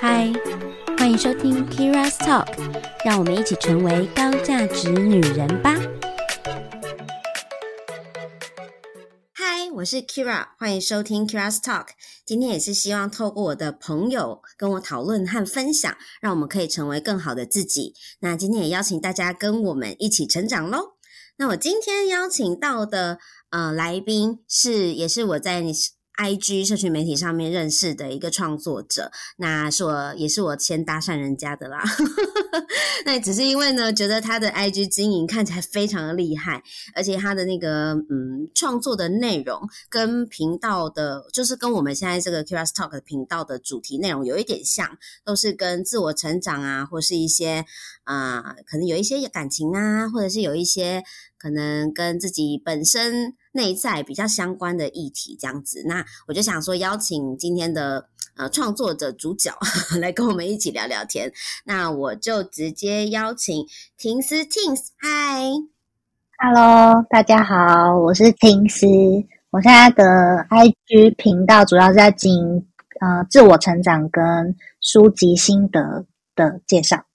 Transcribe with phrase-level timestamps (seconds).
[0.00, 0.32] 嗨，
[0.96, 2.46] 欢迎收听 Kira's Talk，
[3.04, 5.74] 让我们一起成为高价值女人吧。
[9.32, 11.88] 嗨，我是 Kira，欢迎收听 Kira's Talk。
[12.24, 17.94] 今天也是希望透过我的朋友跟我讨论和分享，让我们可以成为更好的自己。
[18.20, 20.94] 那今天也邀请大家跟我们一起成长喽。
[21.36, 23.18] 那我今天邀请到的
[23.50, 25.62] 呃来宾是，也是我在
[26.18, 31.82] IG 社群媒体上面认识的一个创作者，那是我也是我先搭讪人家的啦。
[33.06, 36.62] 那只是因为呢，觉得他的 IG 经营看起来非常的厉害，
[36.94, 47.64] 而且他的那个嗯创作的内容跟频道的，就是跟我们现在这个 Keira's Talk 的频道的主题内容有一点像，都是跟自我成长啊，或是一些
[48.02, 51.04] 啊、可能有一些感情啊，或者是有一些
[51.38, 53.34] 可能跟自己本身。
[53.58, 58.06] 内在比较相关的议题，这样子，那我就想说，邀请今天的
[58.36, 59.52] 呃创作者主角
[60.00, 61.32] 来跟我们一起聊聊天。
[61.64, 65.42] 那我就直接邀请婷思 Tins，嗨
[66.38, 68.86] ，Hello，大家好，我是婷思。
[69.50, 70.04] 我现在的
[70.50, 72.66] IG 频道主要是在经营
[73.00, 76.06] 呃自我成长跟书籍心得
[76.36, 77.07] 的介绍。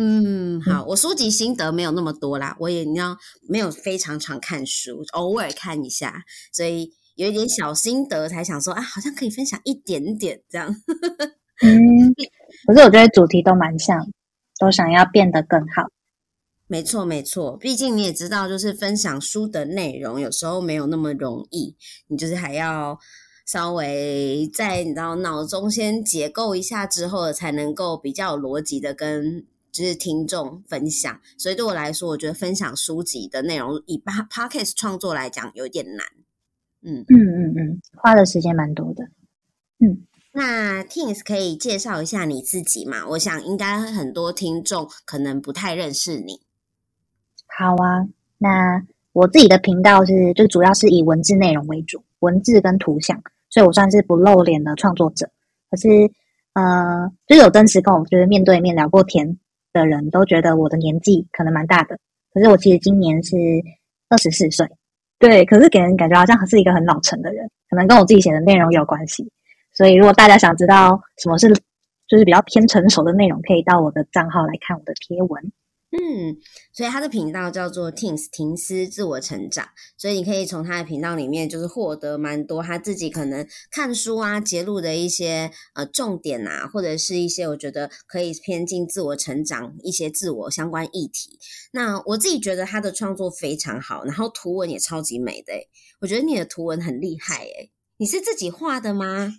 [0.00, 3.18] 嗯，好，我书籍心得没有那么多啦，我也你要
[3.48, 10.68] 没有非常常看书，偶尔看一下，所以有一点小心得，才想说啊，好像可以分享一点点这样。
[11.62, 12.14] 嗯，
[12.68, 13.98] 可是我觉得主题都蛮像，
[14.60, 15.90] 都想要变得更好。
[16.68, 22.96] 没错，没错，毕竟你也知道，就是分享书的内容有时候没有那么容易，你就是还要
[23.44, 29.44] 稍微在你知道脑中先结构一下之后，才能够比较有逻辑的跟。
[29.70, 36.06] 就是听众分享，所以对我来说，我觉得分享书籍的内容以 Podcast 创作来讲有点难。
[36.82, 39.04] 嗯嗯嗯嗯，花的时间蛮多的。
[39.80, 43.06] 嗯，那 Tings 可以介绍一下你自己吗？
[43.10, 46.40] 我想应该很多听众可能不太认识你。
[47.58, 48.06] 好啊，
[48.38, 55.28] 那我自己的频道是就主要是以文字内容为主，文字跟图像，所以我算是不露脸的创作者。
[55.70, 55.88] 可是
[56.52, 59.38] 呃，就有真实跟我就是面对面聊过天。
[59.78, 61.96] 的人都觉得我的年纪可能蛮大的，
[62.34, 63.36] 可是我其实今年是
[64.08, 64.66] 二十四岁，
[65.18, 69.30] 对，可是给人感觉好像是一个很老成的人，可能跟我自己写的内容有关系。
[69.72, 71.48] 所以如果大家想知道什么是
[72.08, 75.52] 就是比较偏成熟的内容，可以到我的账号来看我的贴文。
[75.90, 76.36] 嗯，
[76.74, 79.66] 所以他的频道叫做 Tings 停思自我成长，
[79.96, 91.38] 所以你可以从他的频道里面就是获得蛮多他自己可能看书啊节录的一些呃重点啊，或者是一些我觉得可以偏进自我成长一些自我相关议题。
[91.72, 95.68] 那我自己觉得他的创作非常好，然后图文也超级美的诶，
[96.02, 99.36] 我觉得你的图文很厉害诶，你是自己画的吗？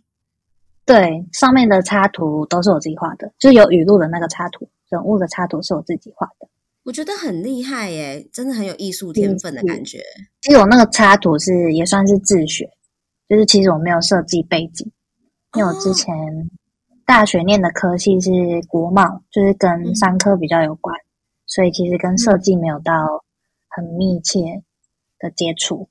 [0.83, 4.67] 对，上面的插图都是我自己画的，就是有语录的那个插图。
[4.89, 6.47] 人物的插图是我自己画的，
[6.83, 10.03] 我觉得很厉害耶，真的很有艺术天分的感觉。
[10.41, 12.69] 其实我那个插图是也算是自学，
[13.27, 14.91] 就是其实我没有设计背景，
[15.55, 16.15] 因为我之前
[17.05, 18.31] 大学念的科系是
[18.67, 21.05] 国贸，就是跟商科比较有关，嗯、
[21.45, 23.23] 所以其实跟设计没有到
[23.67, 24.63] 很密切
[25.19, 25.89] 的接触。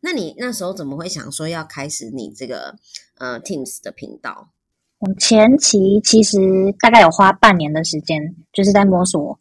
[0.00, 2.76] 那你那时候怎么会想说要开始你这个
[3.16, 4.50] 呃 Teams 的频道？
[4.98, 6.38] 我前期其实
[6.80, 9.38] 大概有花半年的时间，就是在摸索，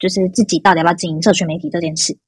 [0.00, 2.18] 就是自己到底要不要经营社群媒体这件事。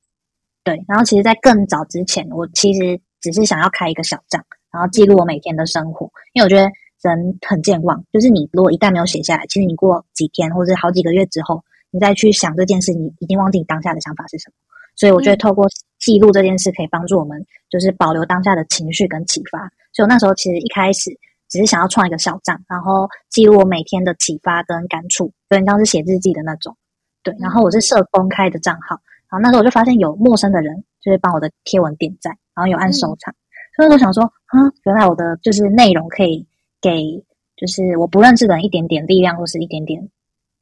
[0.62, 6.08] 对，然后其实，在更早之前，我其实只是想要开一个小账，然后记录我每天的生活。
[6.34, 6.70] 因为我觉得
[7.02, 14.54] 人很健忘，就是你如果一旦没有写下来，其实你过几天或者好几个月之后，你再去想这件事，你一定忘记你当下的想法是什么。
[14.94, 15.66] 所以我觉得透过
[15.98, 19.58] 记录这件事，可以帮助我们，就是保留当下的情绪跟启发。
[19.92, 21.10] 所以我那时候其实一开始。
[21.48, 26.76] 只是想要创一个小账，然后记录我每天的启发跟感触，有点像是写日记的那种。
[27.22, 29.00] 对，然后我是设公开的账号，
[29.30, 33.34] 然后那时候我就发现有陌生的人就是帮我的贴文点赞，然后有按收藏，
[33.76, 34.24] 所以我想说，
[34.54, 36.46] 嗯，原来我的就是内容可以
[36.80, 37.24] 给
[37.56, 40.08] 就是我不认识的人一点点力量，或是一点点，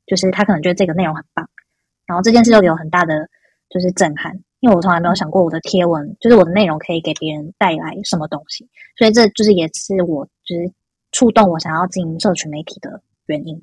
[0.06, 1.49] 就是他可能觉得这个内容很棒，
[2.06, 3.28] 然后这件事就给我很大的
[3.69, 4.40] 就是震撼。
[4.60, 8.66] 因为我从来没有想过我的贴文，就是我的内容可以给别人带来什么东西，
[8.96, 10.72] 所以这就是也是我就是
[11.16, 13.58] 触动我想要经营社群媒体的原因。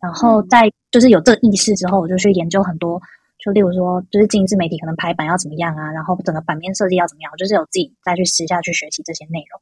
[0.00, 3.00] 然后在就是有这个意识之后，我就去研究很多，
[3.38, 9.60] 就例如说，就是经营自媒体可能排版要怎么样啊，然后整个版面设计要怎么样，我就是有自己再去私下去学习这些内容。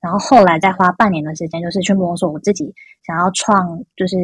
[0.00, 2.74] 然后后来再花半年的时间，就是去摸索我自己
[3.06, 4.16] 想要创，就是。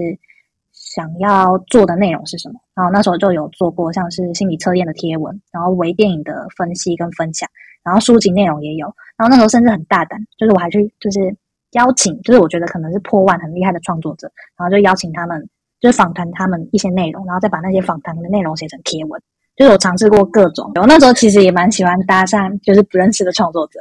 [0.79, 2.61] 想要做的内容是什么？
[2.75, 7.49] 然后那时候就有做过像是心理测验的贴文，然后微电影的分析跟分享，
[7.83, 8.87] 然后书籍内容也有。
[9.17, 11.35] 然后那时候甚至很大胆，就是我还去就是
[11.77, 15.49] 邀请，就是我觉得可能是破万很厉害的创作者，然后就邀请他们，
[15.81, 19.23] 就是访谈他们一些内容，然后再把那些访谈的内容写成贴文。
[19.57, 23.81] 就是我尝试过各种，我那时候其实也蛮喜欢搭讪，就是不认识的创作者，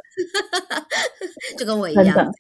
[1.60, 2.16] 就跟我一样。
[2.16, 2.32] 的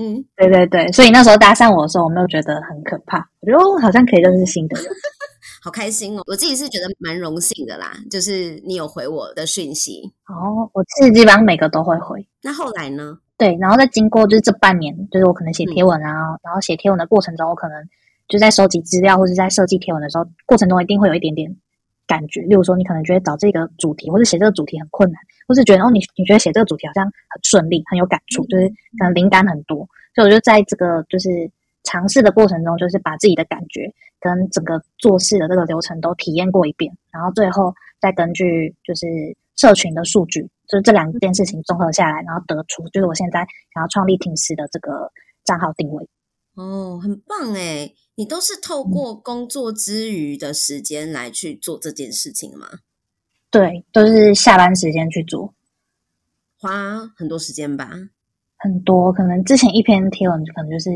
[0.00, 4.86] 嗯，对对对，所以那时候搭讪我的时候，我没有觉得很可怕，我觉得好像可以认识新的人，
[5.60, 6.22] 好开心哦！
[6.28, 12.24] 我自己是觉得蛮荣幸的啦，就是你有回我的讯息哦，我自己基本上每个都会回。
[12.42, 13.18] 那后来呢？
[13.36, 17.82] 对，然后再经过就是这半年，就是我可能写贴文啊，嗯、然后写贴文的过程中，我可能
[18.28, 21.54] 就在收集资料或者在设计贴文的时候，过程中一定会有一点点。
[22.06, 29.78] 感觉，例如说，你可能觉得找这个主题或者写这个主题很困难，或是觉得哦，你你觉得写这个主题好像很顺利，很有感触，就是可能灵感很多。
[30.14, 31.50] 所以我就在这个就是
[31.82, 33.90] 尝试的过程中，就是把自己的感觉
[34.20, 39.06] 跟整个做事的这个流程都体验过一遍，然后最后再根据就是
[39.56, 45.12] 社群的数据，就是这两件事情综合下来，然后得出就是我现在想要创立停思的这个
[45.44, 46.08] 账号定位。
[46.54, 47.94] 哦，很棒诶！
[48.14, 52.68] 你都是透过工作之余的时间来去做这件事情吗？
[53.50, 55.52] 对，都是下班时间去做，
[56.60, 57.90] 花很多时间吧？
[58.56, 60.90] 很多，可能之前一篇贴文可能就是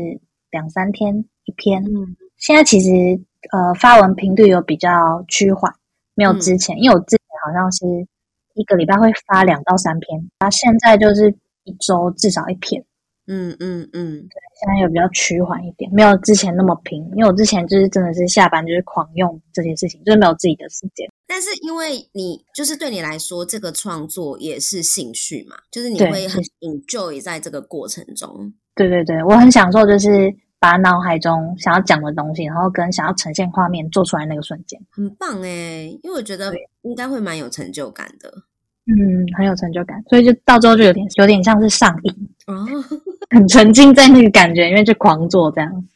[0.49, 2.89] 两三天一篇，嗯，现在其实
[3.51, 4.89] 呃发文频率有比较
[5.27, 5.73] 趋缓，
[6.15, 7.85] 没有之前，嗯，因为我之前好像是
[8.59, 11.33] 一个礼拜会发两到三篇，然后现在就是
[11.63, 12.83] 一周至少一篇。
[13.31, 16.99] 嗯嗯嗯，对，现在又比较趋缓一点，没有之前那么拼。
[17.15, 21.07] 因为我之前就是真的是下班就是狂用这件事情，就是没有自己的时间。
[21.27, 28.51] 但是因为你就是对你来说，这个创作也是兴趣嘛，就是你会很 enjoy 在这个过程中。
[28.73, 30.09] 对对对，我很享受，就是
[30.59, 36.51] 把脑海中想要讲的东西，然后跟想要呈现画面做出来那个瞬间，很棒诶，因为我觉得
[36.81, 38.33] 应该会蛮有成就感的。
[38.89, 42.13] 嗯，很有成就感，所以就到最后就有点有点像是上瘾
[42.47, 42.65] 哦，
[43.29, 45.71] 很沉浸在那个感觉，因为就狂做这样。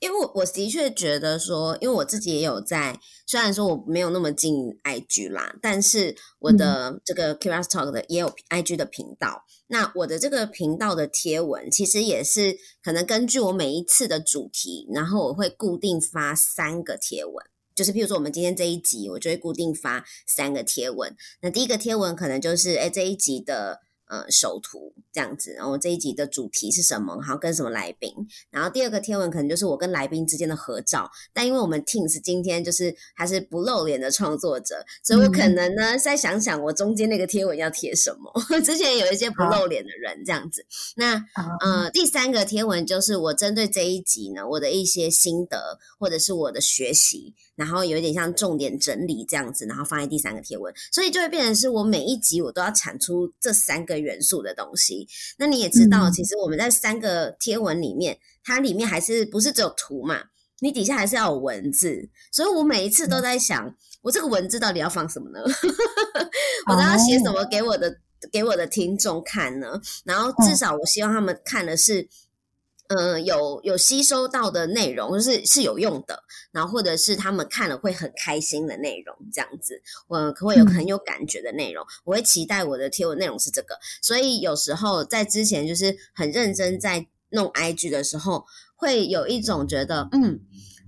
[0.00, 9.44] 因为我我的确觉得说，因为我自己也有在，虽然说我没有那么进 IG 啦，但是我的这个 Keira's Talk 的也有 IG 的频道。
[9.46, 17.34] 嗯、那我的这个频道的贴文，其实也是可能根据我每一次的主题，然后我会固定发三个贴文。
[17.74, 21.16] 就是，譬如说，我们今天这一集，我就会固定发三个贴文。
[21.40, 23.80] 那第一个贴文可能就是，哎，这一集的。
[24.06, 27.16] 呃，首图这样子，然后这一集的主题是什么？
[27.22, 28.12] 然后跟什么来宾？
[28.50, 31.10] 然后第二个贴文可能就是我跟来宾之间的合照。
[31.32, 38.30] 但因为我们 Teams 今天就是还是不露脸的创作者，所以我可能呢再想想我中间那个贴文要贴什么。
[38.60, 40.66] 之前有一些不露脸的人这样子。
[40.96, 41.24] 那
[41.60, 53.94] 呃，第三个贴文就是我针对这一集呢，我的一些心得或者是我的学习，然后有一点像重点整理这样子，然后放在第三个贴文，所以就会变成是我每一集我都要产出这三个。
[54.04, 55.08] 元素的东西，
[55.38, 60.20] 那你也知道，其实我们在三个贴文里面，嗯、它里面还是不是只有图嘛？
[60.60, 65.40] 你底下还是要有文字，所以我每一次都在想，嗯、我这个文字到底要放什么呢？
[66.70, 67.96] 我都要写什么给我的、哦、
[68.30, 69.80] 给我的听众看呢？
[70.04, 72.08] 然后至少我希望他们看的是。
[72.88, 76.22] 嗯、呃，有有吸收到的内容，就是是有用的，
[76.52, 88.44] 然后或者是他们看了会很开心的内容，这样子，我可会有很有感觉的内容，嗯、我会期待我的贴文内容是这个，所以有时候在之前就是很认真在弄 IG 的时候，
[88.76, 90.40] 会有一种觉得，嗯，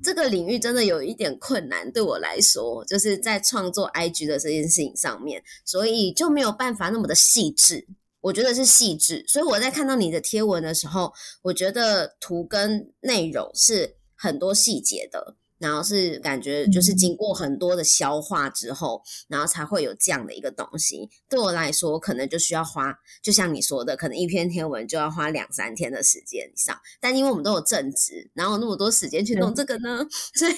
[0.02, 7.86] 这个领域真的有一点困难，对我来说，就是在创作 IG 的这件事情上面，所以就没有办法那么的细致。
[8.26, 21.08] 我觉得是细致，所以我在看到你的贴文的时候，我觉得图跟内容是很多细节的，然后是感觉就是经过很多的消化之后，然后才会有这样的一个东西。
[21.28, 22.92] 对我来说，可能就需要花，
[23.22, 26.76] 就像你说的，可能一篇贴文就要花两三天的时间以上。
[27.00, 30.04] 但因为我们都有正职，然后有那么多时间去弄这个呢？
[30.34, 30.52] 所以，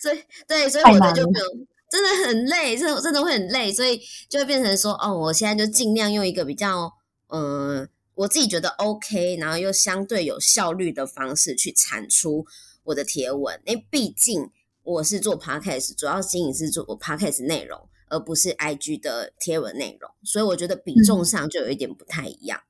[0.00, 1.46] 所以，对，所以我的就没有。
[1.88, 6.92] 真的很累，真的真的会很累，所以就会变成说，哦，我现在就尽量用一个比较，
[7.28, 12.46] 嗯、呃，我自己觉得 OK，然后又相对有效率的方式去产出
[12.84, 13.58] 我的贴文。
[13.64, 14.50] 因为毕竟
[14.82, 22.60] 我是做 Podcast，主要经营是做我 Podcast 内容，而不是 IG 的贴文内容，所以我觉得比重上就有一点不太一样。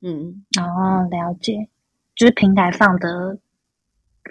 [0.00, 1.68] 嗯，嗯哦，了解，
[2.16, 3.38] 就是平台放的。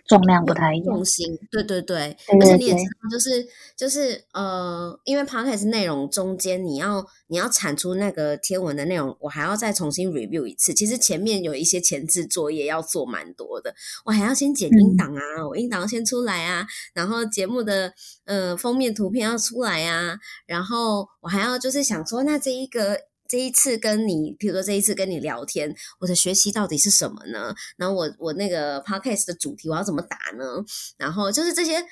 [0.07, 3.47] 重量不太一样，重心，对对对，对对对，而且你也知道，就是
[3.77, 10.73] 就是呃，因为 podcast 内容中间你要你要产出那个天文的内容，我还要再重新 review 一次。
[10.73, 13.73] 其实前面有一些前置作业要做蛮多的，
[14.05, 17.93] 我还要先剪音档啊，嗯、我音档要先出来啊，然后节目的
[18.25, 22.97] 呃封面图片要出来啊，然后我还要就是想说，那这一个。
[23.33, 27.51] 这一次跟你，比如说这一次跟你聊天，我的学习到底是什么呢？
[27.77, 30.63] 然后我我那个 podcast 的主题我要怎么打呢？
[30.99, 31.83] 然后就是这些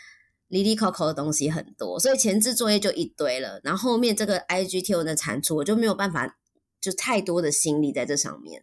[0.49, 3.59] 哩哩抠抠的东西很多，所以前置作业就一堆了。
[3.63, 6.37] 然后后面这个 IG 贴文的产出，我就没有办法，
[6.79, 8.61] 就太多的心力在这上面。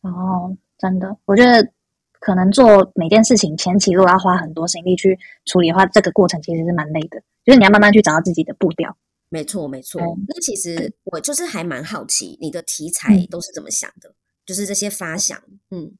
[0.00, 1.70] 哦，真的，我觉得
[2.18, 8.96] 可能做每件事情前期如果要花很多心力去处理的话，这个过程其实是蛮累的，就是你要慢慢去找到自己的步调。
[9.30, 10.00] 没错，没错。
[10.00, 14.08] 嗯、那其实我就是还蛮好奇，你的题材都是怎么想的？
[14.08, 14.14] 嗯、
[14.46, 15.36] 就是这些发想，
[15.70, 15.90] 嗯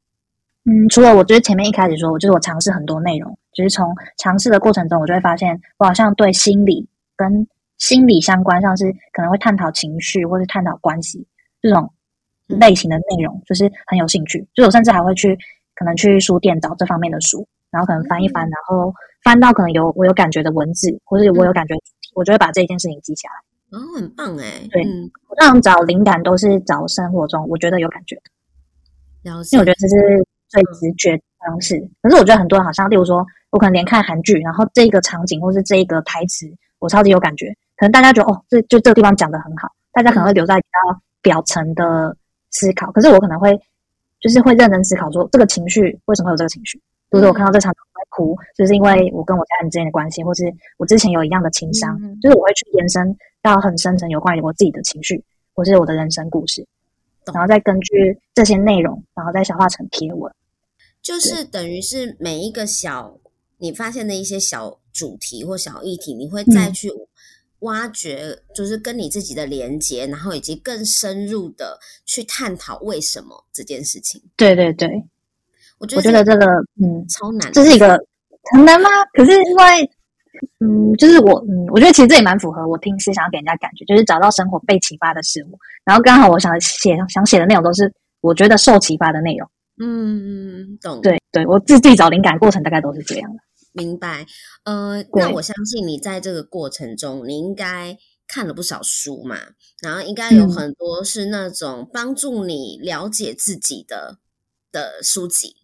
[0.65, 0.89] 嗯。
[0.89, 7.47] 除了我觉得前面一开始说，我就是我尝试很多内容，就是从尝试的过程中，我就会发现，我好像对心理跟
[7.79, 11.27] 心理相关，像是可能会探讨情绪或是探讨关系
[11.61, 11.93] 这种
[12.47, 14.39] 类型的内容，就是很有兴趣。
[14.39, 15.37] 嗯、就我甚至还会去
[15.75, 21.75] 可能去书店找这方面的书，然后可能翻一翻，嗯、然后翻到可能有我有感觉的文字，或者我有感觉。
[22.15, 23.79] 我就会把这件事情记下来。
[23.79, 24.67] 哦，很棒哎！
[24.71, 29.57] 对，嗯、我这样找灵感都是找生活中我觉得有感觉的，了解。
[29.57, 31.77] 因为我觉得这是最直觉的方式。
[31.79, 36.47] 嗯、可是我觉得很多人好像，例如说，我可能连看韩剧，然后这一个场景或是这一个台词，
[36.79, 37.53] 我超级有感觉。
[37.77, 42.17] 可能大家觉得哦，这就这个地方讲的很好，大家可能会留在比较表层的
[42.51, 42.91] 思考。
[42.91, 43.59] 嗯、可是我可能会
[44.21, 46.79] 就是会认真思考说，这个情绪为什么会有这个情绪？
[47.11, 47.75] 比如说我看到这场。
[48.15, 50.45] 哭，就是因为我跟我家人之间的关系，或是
[50.79, 56.67] 我之前有一样的情商，嗯、就是我会去延伸到很深层有关于我自己的情绪，或是我的人生故事，
[57.33, 60.33] 然后再根据这些内容，然后再消化成贴文，
[61.03, 63.19] 就是等于是每一个小
[63.59, 66.91] 你发现的一些小主题或小议题，你会再去
[67.61, 74.23] 挖掘，就是跟你自己的连接，嗯、然后以及更深入的去探讨为什么这件事情。
[74.37, 75.05] 对对对。
[75.79, 76.47] 我觉得这个，
[76.81, 77.53] 嗯，超难。
[77.53, 77.99] 这是一个
[78.53, 78.89] 很难吗？
[79.13, 79.91] 可是因为，
[80.61, 85.59] 嗯，就是我，嗯，我觉得其实这也蛮符合我平时想要给人家感觉，就是找到生活被启发的事物。
[85.85, 89.49] 然后刚好我想写想写的内容都是我觉得受启发的内容。
[89.81, 91.01] 嗯，懂。
[91.01, 93.39] 对对，我自己找灵感过程大概都是这样的。
[93.73, 94.25] 明白。
[94.65, 99.37] 呃，那我相信你在这个过程中，你应该看了不少书嘛，
[99.83, 104.19] 然后应该有很多是那种帮助你了解自己的、嗯、
[104.71, 105.57] 的书籍。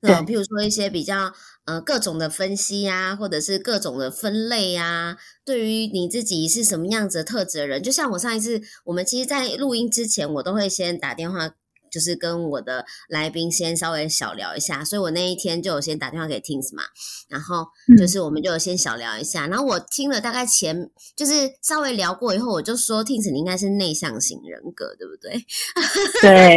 [0.00, 1.32] 那比如说一些比较
[1.66, 11.50] 呃各种的分析呀、啊，或者是各种的分类呀、啊，对于你自己是什么样子的特质的人，就像我上一次，我们其实，在录音之前，我都会先打电话，
[11.92, 16.84] 就是跟我的来宾先稍微小聊一下，所以我那一天就有先打电话给 Tins 嘛，
[17.28, 17.66] 然后
[17.98, 25.44] 就是我们就先小聊一下，嗯、然后我听了大概前就是稍微聊过以后，我就说 Tins 你应该是内向型人格，对不对？
[26.22, 26.56] 对，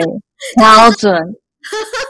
[0.56, 1.14] 标准。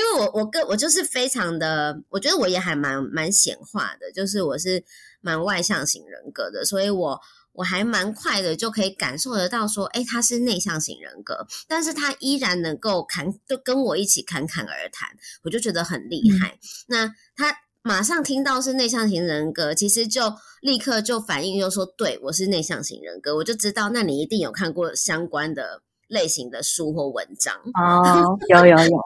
[0.00, 4.82] 因为我我个我就是非常的，我觉得我也还蛮蛮显化的，就是我是
[5.20, 7.20] 蛮外向型人格的，所以我
[7.52, 15.10] 我还蛮快的就可以感受得到说，哎，他是内向型人格，但是他依然能够侃就跟我一起侃侃而谈，
[15.42, 16.48] 我就觉得很厉害。
[16.48, 25.82] 嗯、那他马上听到是内向型人格，其实就立刻就反应，就说对我是内向型人格，我就知道，那你一定有看过相关的。
[26.10, 28.98] 类型的书或文章哦，有有有，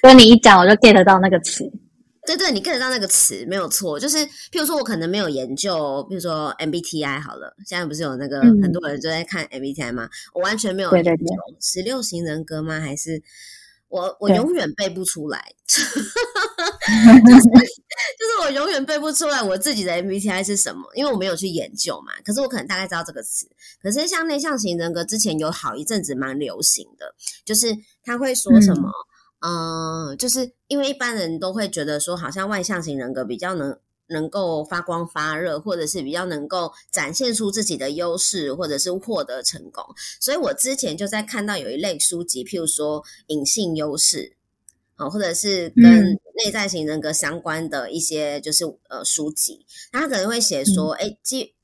[0.00, 1.64] 所以你一讲我就 get 到那个词，
[2.26, 10.08] 对对，你 get 到那个词没有错，就是譬如说我可能没有研究，比如说 MBTI 好了，现在不是有那个、嗯、很多人都在看 MBTI 吗？
[10.34, 12.80] 我完全没有研究，十六型人格吗？
[12.80, 13.22] 还是？
[13.88, 15.84] 我我永远背不出来，对
[17.22, 17.42] 就是
[18.18, 22.12] 就是我永远背不出来我自己的 MBTI 是什么，因为我没有去研究嘛。
[22.24, 23.46] 可是我可能大概知道这个词。
[23.80, 27.72] 可是像内向型人格之前有好一阵子蛮流行的，就是
[28.02, 28.92] 他会说什么，嗯、
[29.44, 33.78] 呃，就是因为一般人都会觉得说，好像外向型人格比较能。
[34.08, 39.82] 能够发光发热，或者是比较能够展现出自己的优势，或者是获得成功。
[40.20, 44.36] 所以我之前就在看到有一类书籍，譬如说隐性优势，
[44.96, 45.82] 啊，或者是跟
[46.44, 51.54] 内在型人格相关的一些就是呃书籍，他可能会写说，哎，基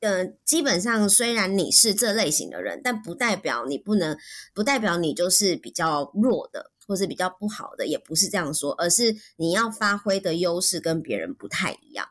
[0.00, 4.14] 呃基本上虽然你是这类型的人，但不代表你不能，
[4.52, 6.70] 不代表你就是比较弱的。
[6.88, 12.08] 或是比较不好的，也不是这样说，而是你要发挥的优势跟别人不太一样。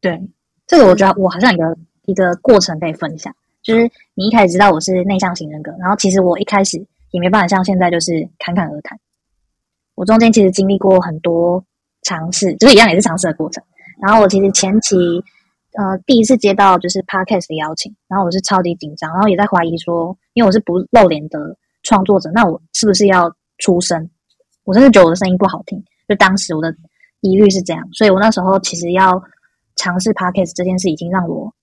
[0.00, 0.20] 对，
[0.66, 8.98] 这个我觉得我好像有一个一个过程可以分享，就是你一开始知道我是内向型人格，然后其实我一开始也没办法像现在就是侃侃而谈。
[9.94, 11.64] 我中间其实经历过很多
[12.02, 13.62] 尝试，就是一样也是尝试的过程。
[14.00, 14.96] 然后我其实前期
[15.78, 24.10] 呃第一次接到就是 podcast 的邀请，然后我是超级紧张，然后也在怀疑说，因为我是不露脸的创作者，那我是不是要出声，
[24.64, 26.74] 我真的觉得我的声音不好听，就当时我的
[27.20, 29.22] 疑虑是这样，所以我那时候其实要
[29.76, 31.54] 尝试 podcast 这件事，已经让我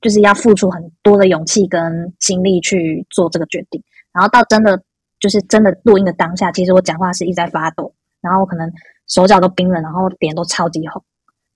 [0.00, 3.82] 就是要付出很多的勇气跟精力去做这个决定。
[4.12, 4.82] 然后到真的
[5.20, 7.92] 就是真的录音的当下，其实我讲话是一直在发抖，
[8.22, 8.72] 然后我可能
[9.06, 11.04] 手脚都冰冷，然后脸都超级红。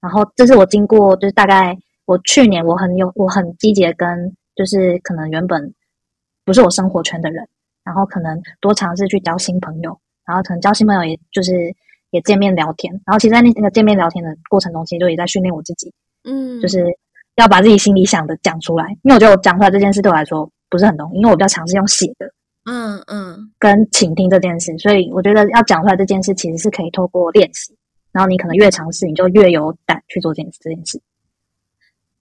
[0.01, 5.75] 然后这是我经过，就是大概我去年我很有我很积极的跟，就是可能原本
[6.45, 7.49] 不是我生活圈的人，
[7.87, 11.53] 然后可能多尝试去交新朋友，然后可能交新朋友也就是
[12.11, 12.93] 也见面聊天。
[13.07, 15.93] 然后其实，在那那个见面聊天的过程中，其实就也在训练我自己，
[16.25, 16.85] 嗯，就是
[17.37, 18.89] 要把自己心里想的讲出来。
[19.05, 22.27] 因为我觉得我讲出来这件事对我来说不是很容易，因为我比较尝试用写的，
[22.65, 27.73] 嗯嗯，跟倾听这件事，所以我觉得要讲出来这件事其实是可以透过练习。
[28.13, 30.59] 然后你可能越尝试，你就越有胆去做这件事。
[30.63, 31.01] 这件事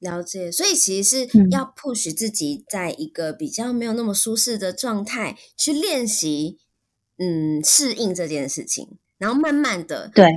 [0.06, 6.60] 了解，所以其实是要 push 自己，在一个比较没有那么舒适的状态、嗯、去练习，
[7.18, 8.98] 嗯，适应这件事情。
[9.18, 10.28] 然后慢慢的，对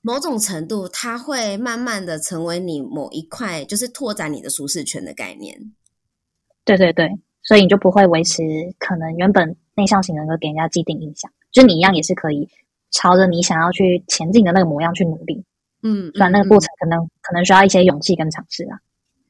[0.00, 5.72] 某种程度，它会慢慢的成为你某一块，就是拓展你的舒适圈的概念。
[6.64, 7.10] 对对对，
[7.42, 8.42] 所以你就不会维持
[8.78, 12.48] 可能原本内向型人格给人家既定印象，就你一样也是可以。
[12.92, 15.44] 朝着你想要去前进的那个模样去努力，
[15.82, 18.78] 嗯，虽然那个过程可能、嗯、可能需要一些勇气跟尝试啊。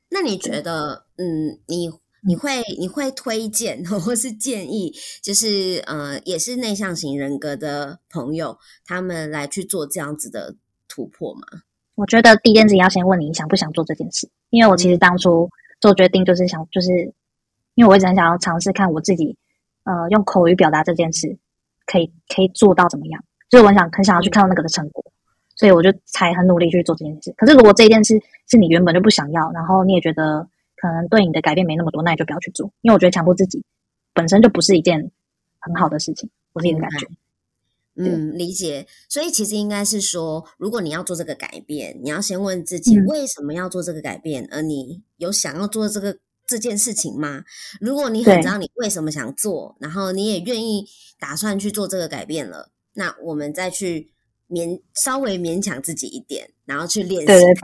[0.09, 1.91] 那你觉得，嗯，你
[2.27, 10.55] 你会你会推荐 或是建议，就是呃，也是内向型人格的朋友，他们来去做这样子的
[10.89, 11.43] 突破吗？
[11.95, 15.49] 我觉得第一件事情要先问你想不想做这件事，因为我其实当初
[15.81, 17.13] 做决定就是想，就是
[17.75, 19.37] 因为我一直很想要尝试看我自己，
[19.85, 21.39] 呃，用口语表达这件事
[21.87, 23.25] 可以可以做到怎么样。
[23.49, 25.05] 就是我想很想要去看到那个的成果，
[25.57, 27.35] 所以我就才很努力去做这件事。
[27.37, 32.71] 可是如果这件事是你原本就不想要，然后你也觉得可能对你的改变没那么多，那你就不要去做。
[32.83, 33.65] 因为我觉得强迫自己
[34.15, 35.11] 本身就不是一件
[35.59, 37.09] 很好的事情，我自己的感觉。
[37.99, 38.87] 嗯，理解。
[39.09, 47.43] 所以其实应该是说，如果你要做这个改变，你要先问自己为什么要做这个改变，嗯、而你有想要做这个这件事情吗？
[47.81, 50.87] 如果你很知道你为什么想做，然后你也愿意
[51.19, 52.69] 打算去做这个改变了。
[52.93, 54.11] 那我们再去
[54.49, 57.27] 勉稍微勉强自己一点，然后去练习。
[57.27, 57.55] 对对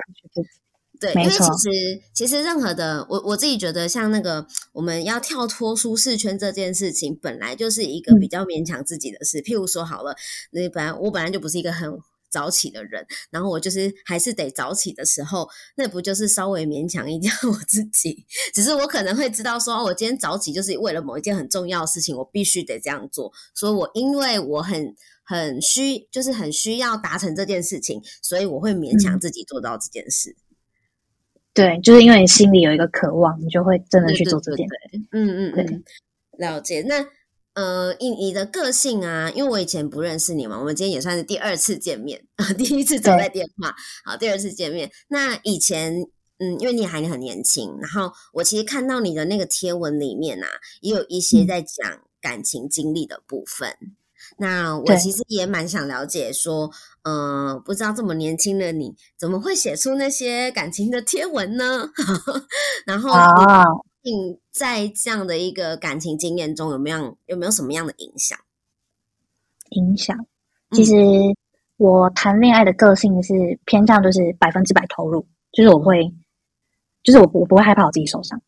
[1.00, 9.40] 对，对，因为其实其实任何的，我我自己觉得，像那个我们要跳脱舒适圈这件事情，本来就是一个比较勉强自己的事。
[9.40, 10.14] 嗯、譬如说，好了，
[10.52, 11.90] 那本来我本来就不是一个很
[12.32, 18.26] 早起的人，然后我就是还是得早起的时候，那不就是稍微勉强一点 我自己？
[18.52, 23.30] 只是我可能会知道说，我今天早起就是为了某一件很重要的事情，我必须得这样做。
[23.54, 24.96] 所以我因为我很。
[25.24, 30.30] 很需，就是很需要达成这件事情，所以我会勉强自己做到这件事。
[30.30, 30.36] 嗯、
[31.54, 34.74] 对，就是因为你心里有一个渴望，你就会真的去做这件事。
[35.12, 35.84] 嗯嗯嗯，
[36.38, 36.82] 了解。
[36.82, 37.06] 那
[37.54, 44.90] 呃，以你的个性啊，因为我以前不认识你嘛，我们今天也算是第二次见面啊， 第一次走在电话，好，第二次见面。
[45.08, 46.06] 那以前，
[46.38, 50.46] 嗯，因为你还很年轻，然后我其实看到你的那个贴文里面啊，
[50.80, 53.68] 也有一些在讲感情经历的部分。
[53.80, 53.96] 嗯
[54.38, 56.70] 那我其实也蛮想了解，说，
[57.02, 61.90] 嗯、呃，不知道这么年轻的你，怎么会写出那些感情的贴文呢？
[62.86, 63.10] 然后，
[64.02, 68.38] 你在这样的一个感情经验中，有没有有没有什么样的影响？
[69.70, 70.16] 影响，
[70.72, 70.94] 其实
[71.76, 73.32] 我谈恋爱的个性是
[73.64, 76.12] 偏向就是百分之百投入，就是我会，
[77.02, 78.40] 就是我我不会害怕我自己受伤，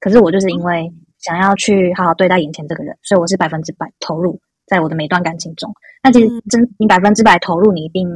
[0.00, 4.40] 可是我就是因为想要去好好对待眼前这个人，所以我是百分之百投入。
[4.64, 8.08] 在我的每段感情中，那其实真你百分之百投入，你一定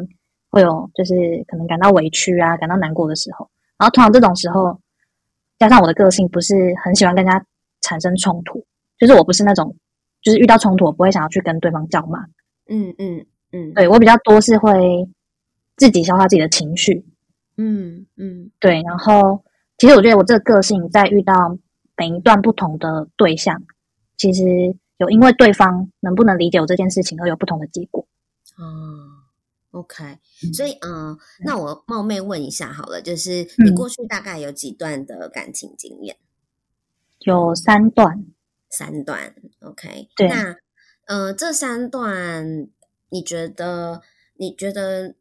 [0.48, 3.50] 会有就是可能感到委屈啊，感到难过的时候。
[3.76, 4.80] 然后通常这种时候，
[5.58, 7.44] 加上我的个性不是很喜欢跟人家
[7.80, 8.64] 产生冲突，
[8.98, 9.74] 就是我不是那种
[10.22, 12.20] 就是遇到冲突我不会想要去跟对方叫骂。
[12.68, 15.08] 嗯嗯嗯，对，我比较多是会
[15.76, 17.04] 自己消化自己的情绪。
[17.56, 18.82] 嗯嗯，对。
[18.82, 19.42] 然后
[19.78, 21.56] 其实我觉得我这个个性在遇到
[21.96, 23.62] 每一段不同的对象，
[24.16, 24.44] 其实。
[24.98, 28.06] 有因为对方能不能理解我这件事情而有不同的结果。
[28.56, 28.64] 哦
[29.76, 30.18] ，OK，
[30.54, 36.16] 所以嗯、呃，那我冒昧问一下好了，就是你过去大概有几段的感情经验？
[37.20, 38.24] 有三段，
[38.70, 40.08] 三段，OK。
[40.16, 40.56] 对，那
[41.06, 42.68] 呃，这三段
[43.10, 44.02] 你觉得
[44.36, 45.14] 你觉得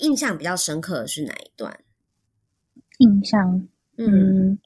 [0.00, 1.80] 印象比较深刻的是哪一段？
[2.98, 4.58] 印象，嗯，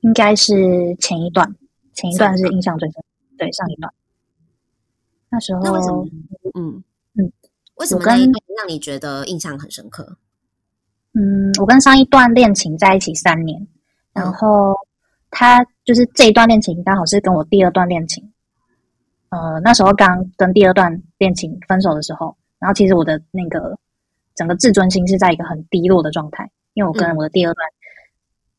[0.00, 1.56] 应该是前一段，
[1.94, 3.02] 前一段是印象最深。
[3.36, 3.92] 对，上一段，
[5.30, 6.06] 那时候，那为什么？
[6.54, 7.32] 嗯嗯，
[7.80, 10.18] 为什么那一段让你觉得印象很深刻？
[11.14, 13.66] 嗯，我跟上一段恋情在一起三年，
[14.12, 14.74] 然后
[15.30, 18.30] 他就是这一段恋情刚好是跟我第二段恋情，
[19.30, 23.76] 呃，那时候刚跟第二段恋情分手的时候，然后其实我的那个
[24.34, 27.66] 整个自尊心是在一个很低落的状态，因为我跟我的第二段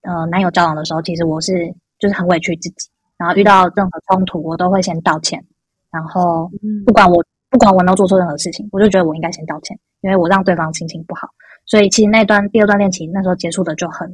[0.02, 5.46] 呃男友交往的时候，其实我是就是很委屈自己，然后遇到任何冲突，我都会先道歉，
[5.92, 6.52] 然后
[6.86, 11.28] 不管我不管我能做错任何事情，我就觉得我应该先道歉，因为我让对方心情不好。
[11.66, 14.10] 所以其实那段第二段恋情那时候结束的就很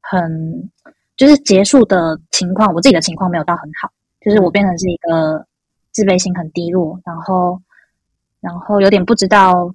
[0.00, 0.70] 很
[1.16, 3.90] 就是结束的情况，我自己的情况没有到很好，
[4.20, 5.44] 就是我变成是一个
[5.90, 7.60] 自卑心很低落，然后
[8.40, 9.68] 然后有点不知道，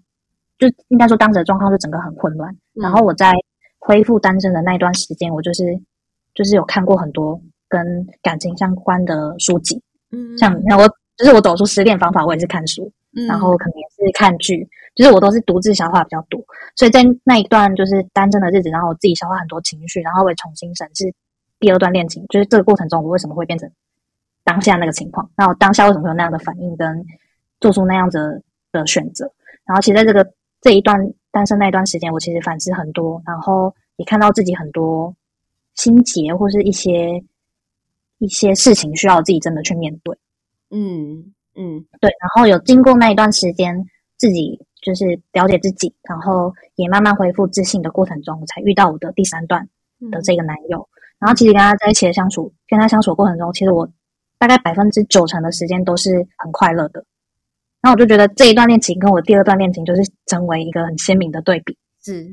[0.58, 2.52] 就应该说当时的状况是整个很混乱。
[2.76, 3.34] 嗯、然后我在
[3.78, 5.64] 恢复单身的那段时间，我就是
[6.34, 10.90] 就是有看过很多跟感情相关的书籍，嗯，像那我
[11.20, 14.68] 就是我走出失恋方法，我也是看书，嗯、然后可能也是看剧。
[14.96, 16.44] 就是我都是独自消化比较多，
[16.76, 21.14] 所以在那一段就是单身的日子，然后我自己消化很多情绪，然后我也重新审视
[21.58, 23.70] 第二段恋情，就是这个过程中我为什么会变成
[24.44, 27.06] 当下那个情况，那我当下为什么会有那样的反应跟
[27.62, 29.32] 做出那样子的选择，
[29.64, 30.28] 然后其实在这个
[30.60, 31.00] 这一段
[31.32, 35.16] 单身那一段时间，我其实反思很多，然后也看到自己很多
[35.76, 37.24] 心结或是一些
[38.18, 40.18] 一些事情需要自己真的去面对，
[40.72, 43.86] 嗯嗯，对，然后有经过那一段时间
[44.18, 44.66] 自己。
[44.82, 45.04] 就是
[45.34, 49.68] 了解自己，然后也慢慢恢复自信的过程中，我才遇到我的第三段
[50.10, 50.80] 的这个男友。
[50.80, 53.86] 嗯、然后其实跟他在一起的相处，跟他相处的过程中，其实我
[54.38, 57.04] 大概百分之九成的时间都是很快乐的。
[57.82, 61.78] 然后我就觉得这一段恋情跟我第二段恋情就是成为一个很鲜明的对比。
[62.02, 62.26] 是，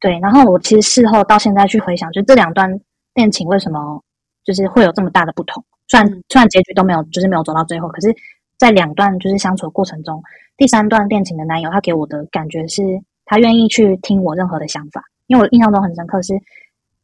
[0.00, 0.18] 对。
[0.20, 2.80] 然后我其实事后到现在去回想，就这两段
[3.12, 4.02] 恋情为什么
[4.42, 5.62] 就是会有这么大的不同？
[5.88, 8.14] 虽然、嗯、虽然结局都没有，就是没有走到最后，可是，
[8.58, 10.22] 在两段就是相处的过程中。
[10.56, 12.82] 第三段恋情的男友，他给我的感觉是，
[13.24, 16.32] 他愿意去听我任何的想法，因为我印象中很深刻是，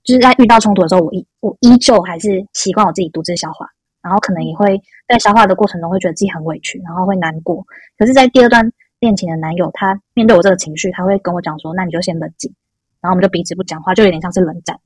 [0.05, 3.67] 就是在遇到冲突的时候，我依我依旧还是习惯我自己独自消化，
[4.03, 7.65] 然后可能也会在消化的过程中会觉得自己很委屈，然后会难过。
[7.99, 12.55] 可是，在第二段恋情的男友，他面对我这个情绪，他会跟我讲说：“那你就先冷静。”
[13.03, 14.79] 然后我们就彼此不讲话，就有点像是冷战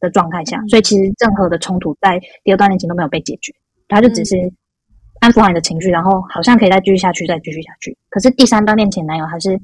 [0.00, 0.62] 的状态下。
[0.68, 3.52] 所以，其实任何的冲突在第二段恋情都没有被解决，
[3.88, 4.36] 他就只是。
[5.20, 7.98] 安抚好你的情绪，然后好像可以再继续下去，再继续下去。
[8.08, 9.60] 可是第三段恋情男友还是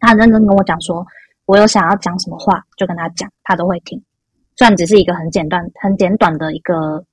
[0.00, 1.06] 他很认真跟我讲说，
[1.44, 4.02] 我有想要讲什么话就跟他讲，他都会听。
[4.56, 7.04] 虽然只是一个很简短、很简短的一个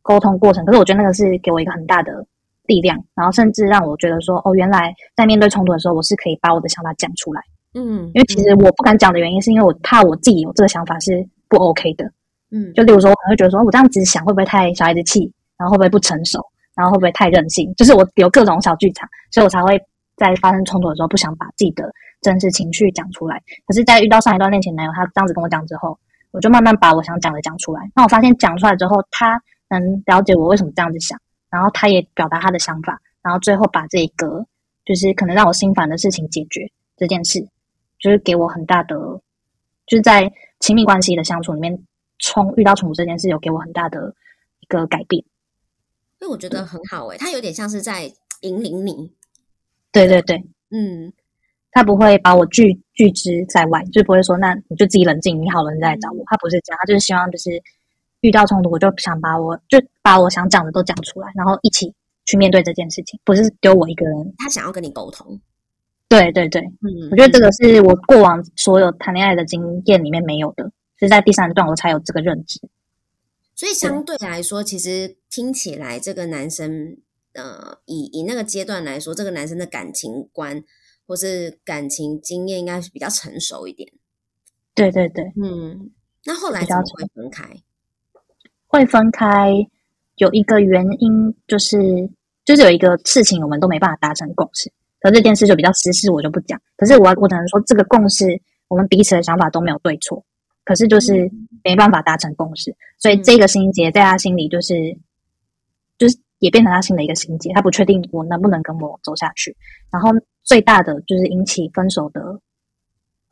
[0.00, 2.24] 沟通过程，可是我觉得那个是给我一个很大的
[2.66, 7.42] 力量，然后甚至让我觉得说，哦，原来在面对冲突的时候，我是可以把我的想法讲出来。
[7.74, 12.04] 嗯，因为其实我不敢讲的原因，是因为我怕我自己有这个想法是不 OK 的。
[12.50, 16.40] 嗯，就例如说，我可能会觉得说，我这样子想会不会太小孩子气，然后会不会不成熟？
[16.74, 17.72] 然后会不会太任性？
[17.76, 19.80] 就是我有各种小剧场，所以我才会
[20.16, 21.88] 在发生冲突的时候不想把自己的
[22.20, 23.40] 真实情绪讲出来。
[23.66, 25.96] 可是，在遇到上一段恋情男友，他这样子跟我讲之后，
[26.32, 27.80] 我就慢慢把我想讲的讲出来。
[27.94, 31.18] 那我发现讲出来之后，他能了解我为什么这样子想，
[31.50, 34.44] 然后他也表达他的想法，然后最后把这个
[34.84, 37.40] 就是可能让我心烦的事情解决这件事，
[38.00, 38.96] 就是给我很大的，
[39.86, 40.30] 就是在
[40.64, 41.78] 亲密关系的相处里面
[42.18, 44.14] 冲遇到冲突这件事，有给我很大的
[44.60, 45.22] 一个改变。
[46.22, 49.12] 因为我觉得很好诶，他有点像是在引领你。
[49.92, 51.12] 对对对，嗯，
[51.70, 56.24] 他不会把我拒拒之在外，就不会说，那你就自己冷静，你好了你再来找我。
[56.28, 57.62] 他不是这样，他就是希望就是
[58.22, 61.92] 遇到冲突，我就想把我就把我想讲的都讲出来，然后一起
[62.24, 64.34] 去面对这件事情，不是丢我一个人。
[64.38, 65.38] 他想要跟你沟通。
[66.14, 72.60] 对对对，嗯，我觉得这个是我过往所有谈恋爱的经验里面没有的，是在第三段我才有这个认知。
[73.54, 76.96] 所以相对来说，其实听起来这个男生，
[77.32, 80.62] 呃，以以那个阶段来说，这个男生的感情观
[81.06, 83.90] 或是感情经验应该是比较成熟一点。
[84.74, 85.90] 对对对，嗯。
[86.26, 87.44] 那后来怎么会分开？
[88.66, 89.52] 会分开
[90.16, 92.08] 有一个原因，就是
[92.44, 94.72] 就是有一个事情我们都没办法达成共识，
[95.04, 96.58] 可这件事就比较私事，我就不讲。
[96.78, 98.24] 可是我我只能说，这个共识
[98.68, 100.24] 我们彼此的想法都没有对错。
[100.64, 101.30] 可是就是
[101.62, 104.72] 没办法达成共识，所以这个心结在他心里就是，
[105.98, 107.52] 就是也变成他心里的一个心结。
[107.52, 109.54] 他不确定我能不能跟我走下去。
[109.92, 110.10] 然后
[110.42, 112.40] 最大的就是引起分手的，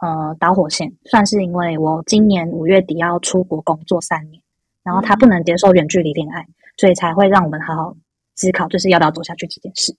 [0.02, 4.42] 呃，导火线算是因为我今年五月底要出国工作三年，
[4.82, 7.96] 然后他不能接受远距离恋爱，所以才会让我们好好
[8.36, 9.96] 思考，就是要不要走下去这件事。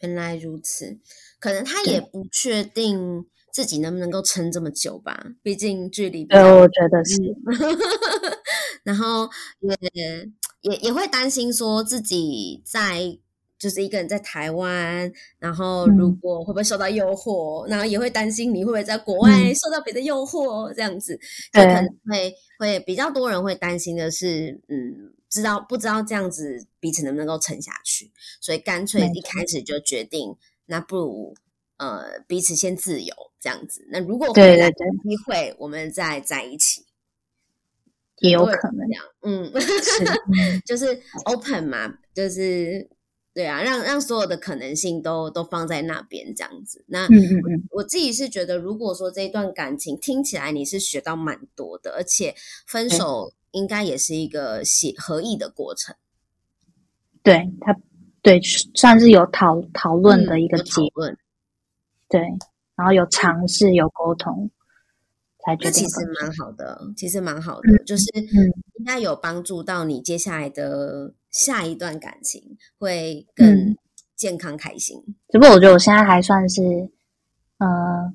[0.00, 0.98] 原来如此，
[1.38, 3.26] 可能他也不确定。
[3.54, 5.26] 自己能不能够撑这么久吧？
[5.40, 7.22] 毕竟距离，对，我觉得是。
[8.82, 9.30] 然后
[9.60, 10.28] 也
[10.62, 13.16] 也也会担心说自己在
[13.56, 21.16] 就是一个人在台湾，然后如果会不会受到诱惑，嗯、然后也会担心你会不会在国外受到别的诱惑，嗯、这样子，
[21.52, 31.34] 就可能会会比较多人会担心的是，嗯，知道不知道这样子彼此能不能够撑下去，所以干脆一开始就决定，那不如。
[31.76, 33.84] 呃，彼此先自由这样子。
[33.90, 36.86] 那如果回来有机会，我们再在一起。
[38.20, 39.52] 也有可能这样，嗯，
[40.64, 42.88] 就是 open 嘛，就是
[43.34, 46.84] 对啊，让让所有的可能性都都放在那边这样子。
[46.86, 52.36] 那嗯嗯嗯，我自己是觉得，如果说这一段感情听起来你是学到蛮多的，而且
[52.68, 55.94] 分手应该也是一个协合意的过程。
[57.22, 57.74] 对他，
[58.20, 58.40] 对，
[58.74, 61.12] 算是有讨讨论的一个结论。
[61.12, 61.18] 嗯、
[62.08, 62.20] 对，
[62.76, 64.50] 然后有尝试，有沟通。
[65.46, 68.04] 那其实蛮好的，其实蛮好的，嗯、就是
[68.78, 73.76] 应该有帮助到你接下来的下一段感情会更
[74.16, 75.04] 健康开心。
[75.06, 76.62] 嗯、只不过我觉得我现在还算是，
[77.58, 78.10] 呃，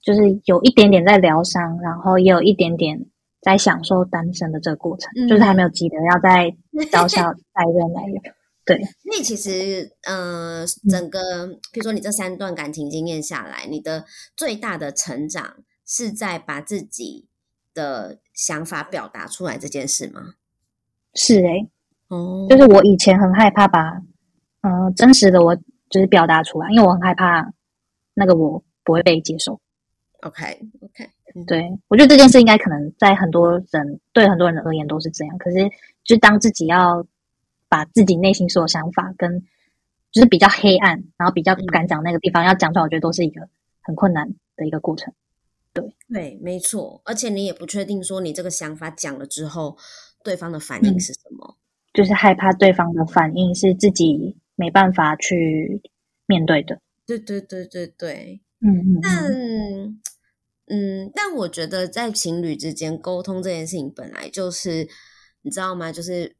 [0.00, 3.06] 就是有一点点在疗伤，然后也有一点点
[3.46, 6.54] 在享受单身的这个过程，嗯、就是还没有急得要再
[6.90, 8.20] 找下再任男友。
[8.66, 14.04] 对，那其实，呃，整个，比如说你这三段感情经验下来，你的
[14.36, 15.58] 最大的成长。
[15.88, 17.28] 是在把自己
[17.72, 20.34] 的想法表达出来这件事吗？
[21.14, 21.70] 是诶、欸，
[22.08, 24.02] 哦，就是我以前很害怕把，
[24.62, 25.54] 嗯、呃，真实的我
[25.88, 27.52] 就是表达出来，因为我很害怕
[28.14, 29.60] 那个我不会被接受。
[30.22, 31.46] OK，OK，okay, okay.
[31.46, 35.38] 对，我觉得这件事应该可能在很多人对很多人而言都是这样。
[35.38, 35.70] 可是，
[36.04, 37.06] 就当自己要
[37.68, 39.42] 把自己内心所有想法跟
[40.12, 43.48] 就是比较黑暗，然后比较不敢讲那个地方、嗯、要讲出来，我觉得都是一个
[43.82, 45.12] 很困难的一个过程。
[45.74, 49.76] 对对，没错，而且你也不确定说你这个想法讲了之后，
[50.24, 51.60] 对方的反应是什么，嗯，
[51.92, 55.82] 就是害怕对方的反应是自己没办法去
[56.24, 56.80] 面对的。
[57.06, 59.32] 对对对对对，嗯嗯，但
[60.68, 64.88] 嗯，但我觉得在情侣之间沟通这件事情本来就是，
[65.42, 65.92] 你知道吗？
[65.92, 66.36] 就是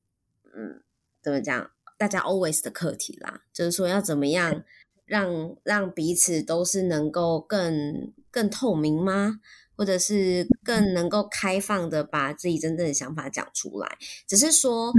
[0.57, 0.83] 嗯，
[1.23, 4.65] 怎么讲，大家 always 的课题啦，就是说要怎么样
[5.05, 8.13] 让让彼此都是能够更。
[8.29, 9.41] 更透明吗？
[9.77, 13.97] 或者是更能够开放的把自己真正的想法讲出来？
[14.27, 14.93] 只是说，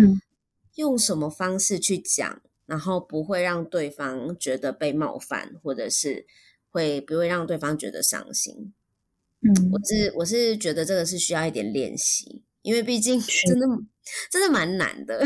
[0.73, 6.25] 用什么方式去讲，然后不会让对方觉得被冒犯，或者是
[6.71, 8.73] 会不会让对方觉得伤心？
[9.41, 13.67] 嗯，我是我是觉得这个是需要一点练习，因为毕竟真的
[14.31, 15.25] 真的蛮难的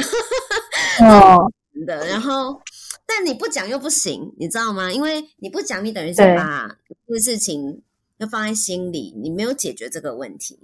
[1.02, 1.52] 哦，
[1.86, 2.08] 的。
[2.08, 2.62] 然后，
[3.06, 4.92] 但你不讲又不行，你知道吗？
[4.92, 6.78] 因为你不讲，你等于是把
[7.08, 7.82] 这个事情。
[8.18, 10.60] 要放在心里，你没有解决这个问题，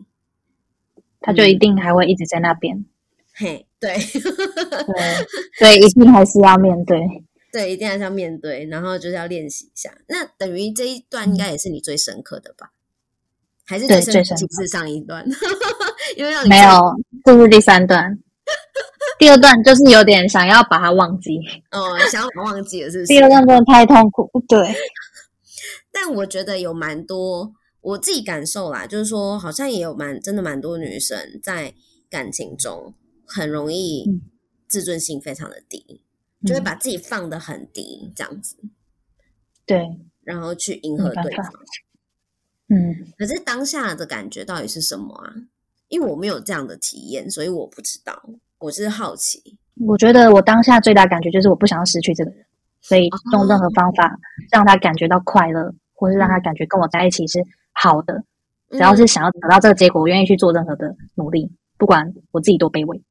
[1.20, 2.86] 他就一定还会一直在那边。
[3.34, 5.26] 嘿，对，对，
[5.58, 7.00] 对，一定还是要面对，
[7.58, 9.92] 对，一定还是要面对，然后就是要练习一下。
[10.08, 12.68] 那等于这一段应该也是你最深刻的吧？
[12.68, 15.26] 嗯、还是最深刻的是上一段？
[16.16, 16.70] 因为让你没有，
[17.26, 18.20] 这是第三段，
[19.18, 21.40] 第二段就是有点想要把它忘记。
[21.72, 23.08] 哦，想要把它忘记了，是不是？
[23.12, 24.76] 第二段真的太痛苦，对。
[25.92, 31.74] 但我觉得有蛮多我自己感受啦，就是说好像也有蛮真的蛮多女生在
[32.08, 32.94] 感情中
[33.26, 34.22] 很容易
[34.68, 36.07] 自尊心非常的低，嗯、
[36.48, 38.56] 就会把自己放得很低这样子。
[39.66, 39.86] 对，
[40.24, 41.46] 然后去迎合对方。
[42.70, 45.34] 嗯，可是当下的感觉到底是什么啊？
[45.90, 48.20] 因为我没有这样的体验，所以我不知道。
[48.60, 49.58] 我是好奇。
[49.86, 52.46] 我觉得我当下最大感觉就是我不想要失去这个人，
[52.82, 54.18] 所以用任何方法
[54.52, 55.76] 让他感觉到快乐。
[56.00, 58.24] 或是让他感觉跟我在一起是好的，
[58.70, 63.02] 只要是想要得到这个结果，我愿意去做任何的努力，不管我自己多卑微。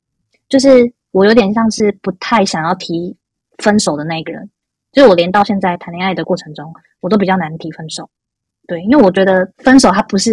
[0.49, 0.69] 就是
[1.11, 3.17] 我有点像是不太想要提
[3.63, 4.51] 分手的那一个人，
[4.93, 8.09] 就是我连到现在谈恋爱的过程中，我都比较难提分手。
[8.67, 10.33] 对，因为我觉得分手它不是，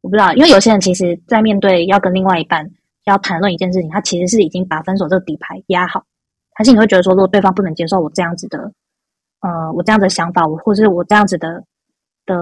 [0.00, 2.70] 我不知道，因为有些人其实在面对要跟另外一半
[3.04, 6.04] 要谈论一件事情，他其实是已经把分手这个底牌压好，
[6.54, 8.72] 还是你会觉得说，如果对方不能接受我这样子的。
[9.42, 11.64] 呃，我这样的想法，我或是我这样子的
[12.26, 12.34] 的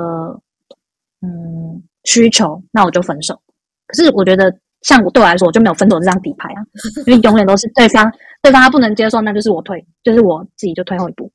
[1.23, 3.41] 嗯需求，那我就分手。
[3.87, 6.67] 可是我觉得，像我对我来说，我就没有分手这张底牌啊，
[7.07, 11.31] 因为永远都是对方，对方他不能接受，那就是我退，就是我自己就退后一步，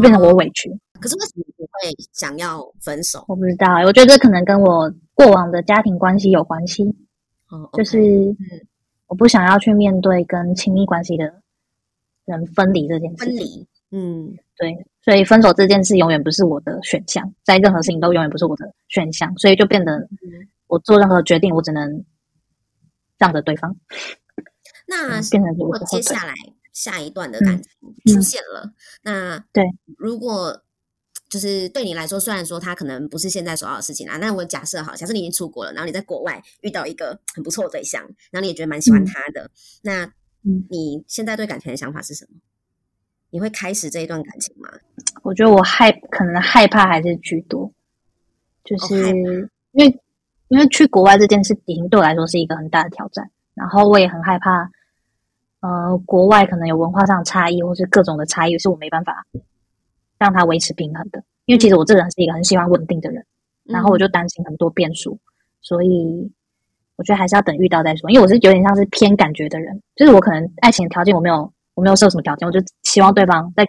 [0.00, 0.70] 变成我委屈。
[0.70, 3.24] 哦，可是为什么不会想要分手？
[3.28, 6.84] 我不知道，我觉得这可能跟我过往的家庭关系有关系。
[7.50, 7.98] 哦就是
[9.06, 11.24] 我不想要去面对跟亲密关系的
[12.26, 13.24] 人分离这件事。
[13.24, 14.86] 分离，嗯，对。
[15.02, 20.06] 所以分手这件事永远不是我的选项，在任何事情都永远不是我的选项，所以就变得
[20.66, 22.04] 我做任何决定，我只能
[23.16, 23.74] 让着对方。
[24.88, 26.34] 那变成如果接下来
[26.72, 28.72] 下一段的感情出现了，
[29.02, 29.64] 那对，
[29.98, 30.62] 如果
[31.28, 39.50] 就是对你来说，虽然说他可能不是现在所要的事情啊，那我假设好，假设你已经出国了，然后你在国外遇到一个很不错的对象，然后你也觉得蛮喜欢他的，嗯、
[39.82, 40.12] 那
[40.70, 42.38] 你现在对感情的想法是什么？
[43.30, 44.70] 你会开始这一段感情吗？
[45.22, 47.70] 我觉得我害可能害怕还是居多，
[48.64, 49.08] 就是、哦、
[49.72, 50.00] 因为
[50.48, 54.70] 因为去国外这件事情对我来说是一个很大的挑战，然后我也很害怕，
[55.60, 59.26] 呃，国外可能有文化上的差异，或是各种的差异，是我没办法
[60.18, 61.22] 让它维持平衡的。
[61.46, 63.24] 因为其实我这个人是一个很喜欢稳定的人，
[63.64, 65.18] 然后我就担心很多变数，
[65.60, 66.30] 所以
[66.96, 68.08] 我觉得还是要等遇到再说。
[68.10, 73.66] 因为我是有点像是偏感觉的人，就是我可能爱情的条件我没有，我没有设什么条件，我就希望对方在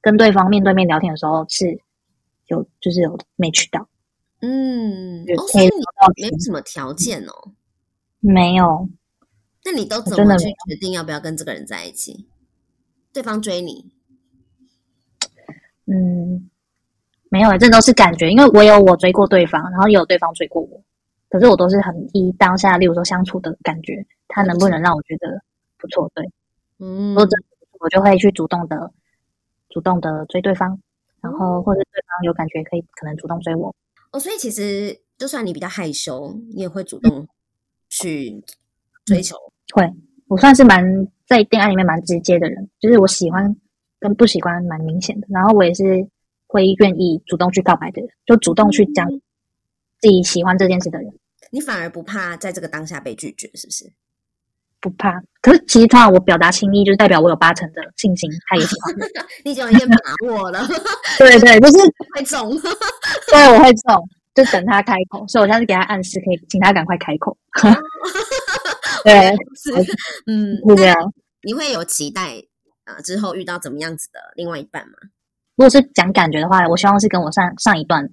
[0.00, 1.80] 跟对方面对面聊天的时候是
[2.46, 3.86] 有，就是有 match 到。
[4.40, 7.52] 嗯，哦，所以你没有什么条件哦？
[8.20, 8.88] 没有。
[9.70, 12.26] 那你都怎么去决定要不要跟这个人在一起？
[13.12, 13.92] 对方追你？
[15.86, 16.50] 嗯，
[17.28, 18.30] 没有，这都是感觉。
[18.30, 20.82] 因为我有我追过对方，然后也有对方追过我。
[21.28, 25.40] 可是我都是很依当下，例如说相处的感觉，他能不能让我觉得
[25.78, 26.10] 不错？
[26.14, 26.28] 对，
[26.78, 27.36] 嗯，或者
[27.78, 28.92] 我就会去主动的、
[29.68, 30.80] 主动的追对方，
[31.20, 33.72] 然后或者对方有感觉可以可能主动追我。
[34.10, 37.28] 哦，所以其实就算你比较害羞，你也会主动
[37.88, 38.44] 去
[39.04, 39.36] 追求。
[39.76, 39.94] 嗯、会，
[40.28, 40.84] 我算是蛮
[41.26, 43.54] 在恋爱里面蛮直接的人，就是我喜欢
[43.98, 45.26] 跟不喜欢蛮明显的。
[45.30, 45.84] 然后我也是
[46.46, 49.08] 会愿意主动去告白的人，就主动去讲
[50.00, 51.08] 自己喜欢这件事的人。
[51.08, 51.18] 嗯、
[51.50, 53.92] 你反而不怕在这个当下被拒绝，是不是？
[54.80, 55.22] 不怕。
[55.42, 58.94] 可是其实通常我表达心意，就是代表我有八成的信心，他也喜欢。
[59.44, 60.66] 你已经有一点把握了。
[61.18, 61.84] 对对，就是
[62.16, 62.58] 会中。
[63.30, 67.36] 对，我会中，就等他开口，所以我现在是给他暗示，可以请他赶快开口。
[69.04, 69.92] 对，是，
[70.26, 70.96] 嗯，是这样。
[71.42, 72.36] 你会有期待
[72.84, 73.02] 啊、呃？
[73.02, 74.94] 之后遇到怎么样子的另外一半吗？
[75.56, 78.06] 如果是讲感觉的话，我希望是跟我上上一段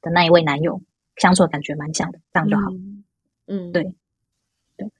[0.00, 0.80] 的那一位男友
[1.16, 2.70] 相处的感觉蛮像的，这样就好。
[2.72, 3.04] 嗯，
[3.46, 3.82] 嗯对，
[4.76, 4.90] 对，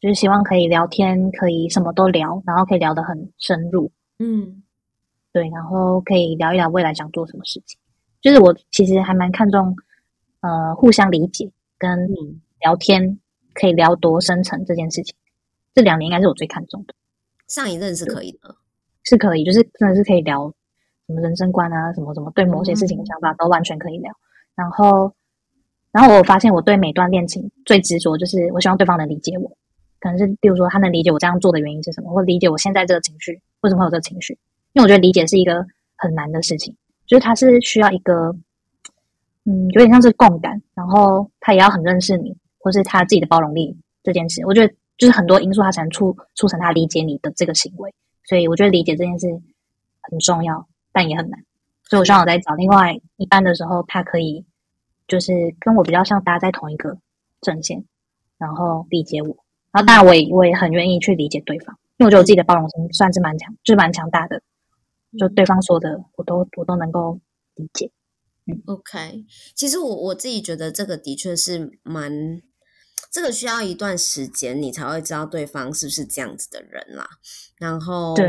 [0.00, 3.90] 就是希望可以聊天，可以什么都聊，然后可以聊得很深入。
[4.18, 4.62] 嗯，
[5.32, 7.78] 对，然后可以聊一聊未来想做什么事情。
[8.20, 9.76] 就是我其实还蛮看重，
[10.40, 12.08] 呃，互相理解跟
[12.60, 13.18] 聊天
[13.54, 15.14] 可以聊多深层这件事情。
[15.74, 16.94] 这两年应该是我最看重的。
[17.48, 18.54] 上一任是可以的，
[19.02, 20.52] 是可以，就是真的是可以聊
[21.06, 24.12] 什么人生观啊，什么什么对某些事情的想法都完全可以聊。
[24.54, 25.12] 然后，
[25.92, 29.48] 然后我发现我对每段恋情最执着就是我希望对方能理解我，
[30.00, 34.38] 可能是比如说他能理解我这样做的原因是什么，或理解我现在这个情绪为什么会有这个情绪。
[34.72, 35.64] 因为我觉得理解是一个
[35.96, 36.76] 很难的事情。
[37.06, 38.34] 就是他是需要一个，
[39.44, 42.34] 嗯，有点像是共感，然后他也要很认识你，
[42.64, 44.44] 或是他自己的包容力这件事。
[44.46, 47.94] 我觉得就是很多因素，他才能促促成他理解你的这个行为。
[48.24, 49.28] 所以我觉得理解这件事
[50.00, 51.44] 很重要，但也很难。
[51.90, 54.46] 所以我希望我在找另外一半的时候，他可以
[55.06, 56.96] 就是跟我比较像，搭在同一个
[57.42, 57.84] 阵线，
[58.38, 59.36] 然后理解我。
[59.70, 64.40] 然后当然我也我也很愿意去理解对方，因为我觉得我自己的包容心算是蛮强，就是蛮强大的。
[65.18, 67.20] 就对方说的，我都我都能够
[67.54, 67.90] 理解。
[68.46, 69.24] 嗯，OK，
[69.54, 72.42] 其实我我自己觉得这个的确是蛮，
[73.14, 77.08] 这个需要一段时间，你才会知道对方是不是这样子的人啦。
[77.56, 78.26] 然后，对，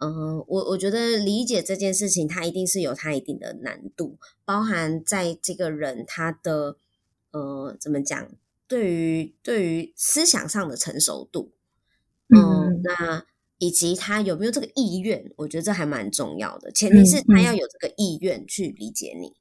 [0.00, 6.78] 嗯、呃，我我觉得理解这件事情，它一定是有它一定的难度，包含在这个人他的
[7.30, 8.28] 呃怎么讲，
[8.66, 11.52] 对于对于思想上的成熟度，
[12.30, 13.26] 呃、嗯，那。
[13.58, 16.72] 以及他有没有这个意愿，我觉得这还蛮重要的。
[16.72, 19.32] 前提是他要有这个意愿去理解你。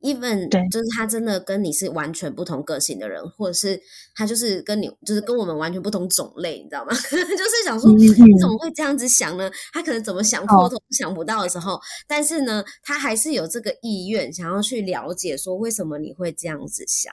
[0.00, 3.80] Even 对，就是他真的跟你是完全不同个性的人，或者是
[4.14, 6.92] 他就是跟你，就是跟我们完全不同种类，你知道吗？
[7.10, 9.50] 就是想说你怎么会这样子想呢？
[9.72, 17.12] 他可能怎么想破头想不到的时候，哦，但是呢，他还是有这个意愿想要去了解，说为什么你会这样子想？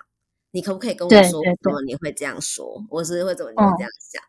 [0.51, 2.83] 你可不可以跟我说为什么你会这样说？
[2.89, 4.21] 我是会怎么你会这样想？
[4.23, 4.27] 哦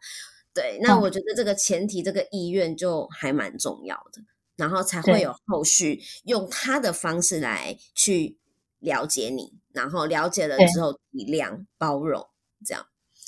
[0.55, 4.21] 对，那我觉得这个前提，这个意愿就还蛮重要的，
[4.57, 8.37] 然后才会有后续用他的方式来去
[8.81, 12.25] 了解你，然后了解了之后体谅、包容，
[12.65, 12.85] 这样。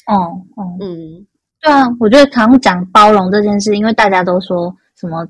[0.07, 0.15] 哦
[0.57, 1.27] 哦嗯，
[1.61, 5.27] 对啊，我觉得常讲包容这件事，因为大家都说什么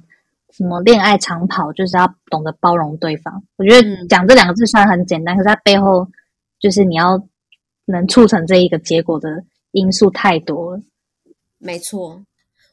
[0.50, 3.42] 什么恋爱长跑就是要懂得包容对方。
[3.56, 6.08] 我觉得讲这两个字虽然很简单，可是它背后
[6.58, 7.22] 就是你要
[7.86, 10.82] 能促成这一个结果的因素太多了。
[11.58, 12.24] 没错，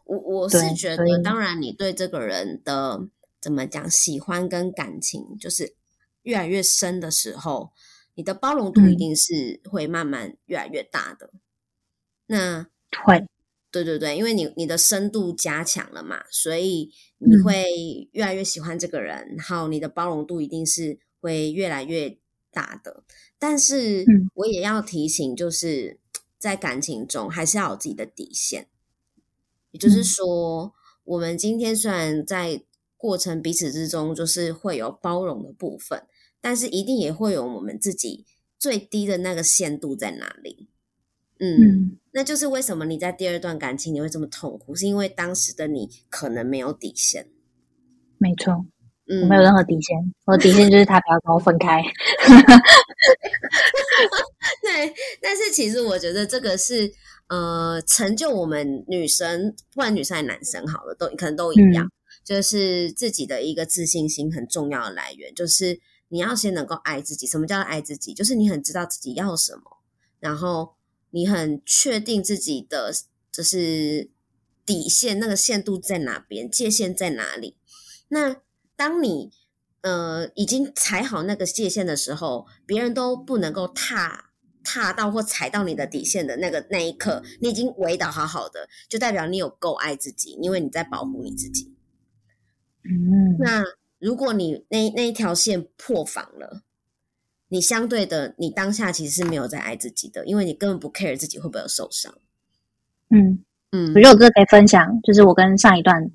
[0.06, 3.02] 我我是觉得，当然你对这个人的
[3.42, 5.74] 怎么讲喜欢跟感情，就是
[6.28, 7.72] 越来越深的时候，
[8.16, 11.32] 你的包容度一定是会慢慢越来越大的。
[12.28, 13.26] 嗯、那会，
[13.72, 17.66] 对对对，因为你你的深度加强了嘛，所以你会
[18.12, 22.18] 越来越喜欢这个人，然后你的包容度一定是会越来越
[22.52, 23.06] 大的。
[23.40, 24.04] 但是
[24.34, 25.98] 我也要提醒，就是
[26.38, 28.68] 在感情中还是要有自己的底线。
[29.72, 30.72] 也就是说，嗯，
[31.06, 32.62] 我们今天虽然在
[32.98, 36.08] 过程彼此之中，就是会有包容的部分，
[36.48, 38.26] 但是一定也会有我们自己
[38.58, 40.70] 最低的那个限度在哪里？
[41.42, 47.28] 嗯，嗯，那就是为什么你在第二段感情你会这么痛苦，是因为当时的你可能没有底线。
[48.18, 48.66] 没错，
[49.10, 51.84] 嗯，我没有任何底线，我的底线就是他不要跟我分开。
[54.64, 56.90] 对，但是其实我觉得这个是
[57.28, 61.92] 呃，成就我们女生，不管女生还是男生，好了，都可能都一样，嗯，
[62.24, 65.78] 就是自己的一个自信心很重要的来源，就是
[66.10, 67.26] 你要先能够爱自己。
[67.28, 68.14] 什么叫爱自己？
[68.14, 69.78] 就是你很知道自己要什么，
[70.20, 70.76] 然后。
[71.12, 72.94] 你很确定自己的
[73.32, 74.10] 就是
[74.66, 77.56] 底线，那个限度在哪边，界限在哪里？
[78.10, 78.36] 那
[78.76, 79.32] 当你
[79.82, 84.32] 呃已经踩好那个界限的时候，别人都不能够踏
[84.66, 91.74] 踏到或踩到你的底线的那个那一刻，你已经围得好好的，就代表你有够爱自己，因为你在保护你自己。
[92.84, 93.64] 嗯，那
[94.00, 96.62] 如果你那那一条线破防了。
[97.50, 102.14] 你相对的，你当下其实是没有在爱自己的，因为你根本不 care 自己会不会有受伤。
[103.10, 103.42] 嗯
[103.72, 106.12] 嗯，我觉得我这可以分享，就是我跟上一段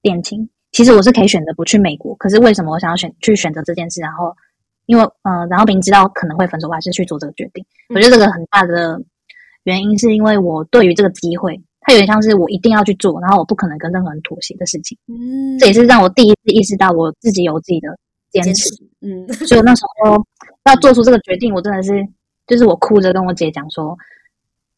[0.00, 4.00] 恋情，其实我是可以选择不去美国，可是为什么我想要选去选择这件事？
[4.00, 4.34] 然后
[4.86, 7.62] 因为呃，然后明知道可能会分手，我还是去做这个决定。
[7.90, 8.98] 嗯、我觉得这个很大的
[9.64, 14.96] 原因是因为我对于这个机会，它有点像是我一定要去做，然后我不可能跟任何人妥协的事情。
[15.08, 17.88] 嗯，这也是让我第一次意识到我自己有自己的
[18.30, 18.68] 坚持。
[19.00, 20.22] 嗯，所以我那时候。
[20.64, 22.06] 要做出这个决定，我真的是，
[22.46, 23.96] 就是我哭着跟我姐讲说，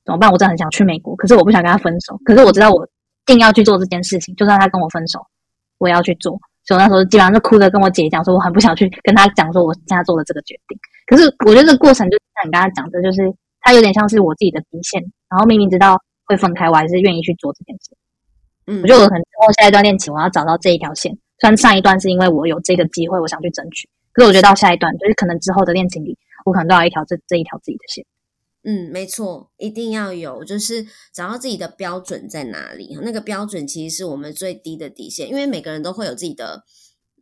[0.05, 0.31] 怎么办？
[0.31, 2.17] 我真的很想去美国，可是我不想跟他分手。
[2.25, 5.19] 可是我知道我一定要去做这件事情，就算他跟我分手，
[5.79, 6.39] 我也要去做。
[6.65, 10.79] 所以我那时候基本上是哭着跟我姐讲说，我很不想去跟他讲说我现在做的这个决定。
[11.09, 13.19] 可是我觉得这个过程就是像你刚才讲的，就是
[13.63, 16.01] 他有点像是我自己的底线，然后明明知道
[16.31, 17.91] 会分开，我还是愿意去做这件事。
[18.67, 21.13] 嗯，我觉得我可能之后下一段恋情，我要找到这一条线。
[21.41, 23.89] 虽然上一段是因为我有这个机会，我想去争取。
[24.13, 28.07] 可是我觉得到下一段，就是可能之后的恋情里，我可能都要一条这这一条自己的线。
[28.63, 32.99] 嗯，没错，一定要有，就是找到自己的标准在哪里。
[33.03, 36.63] 那个标准其实是我们最低的底线，因为每个人都会有自己的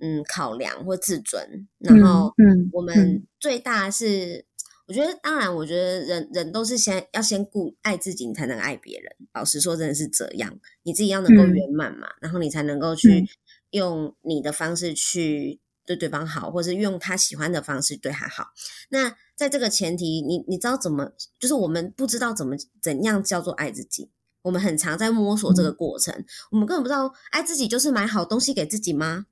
[0.00, 1.68] 嗯考量或自尊。
[1.78, 4.44] 然后，嗯，我们最大是，嗯、
[4.88, 9.12] 我觉得当然，我觉得人人都是先要先顾爱自己，你才能爱别人。
[9.34, 13.28] 老实说，真的是这样，你自己要能够圆满嘛，嗯、然后你才能够去
[13.70, 15.60] 用你的方式去。
[15.88, 18.48] 对对方好，或是用他喜欢的方式对他好。
[18.90, 21.12] 那在这个前提，你你知道怎么？
[21.40, 24.10] 就是我们不知道怎么怎样叫做爱自己。
[24.42, 29.24] 我们很常在摸索这个过程，嗯、我们根本不知道爱自己就是买好东西给自己吗？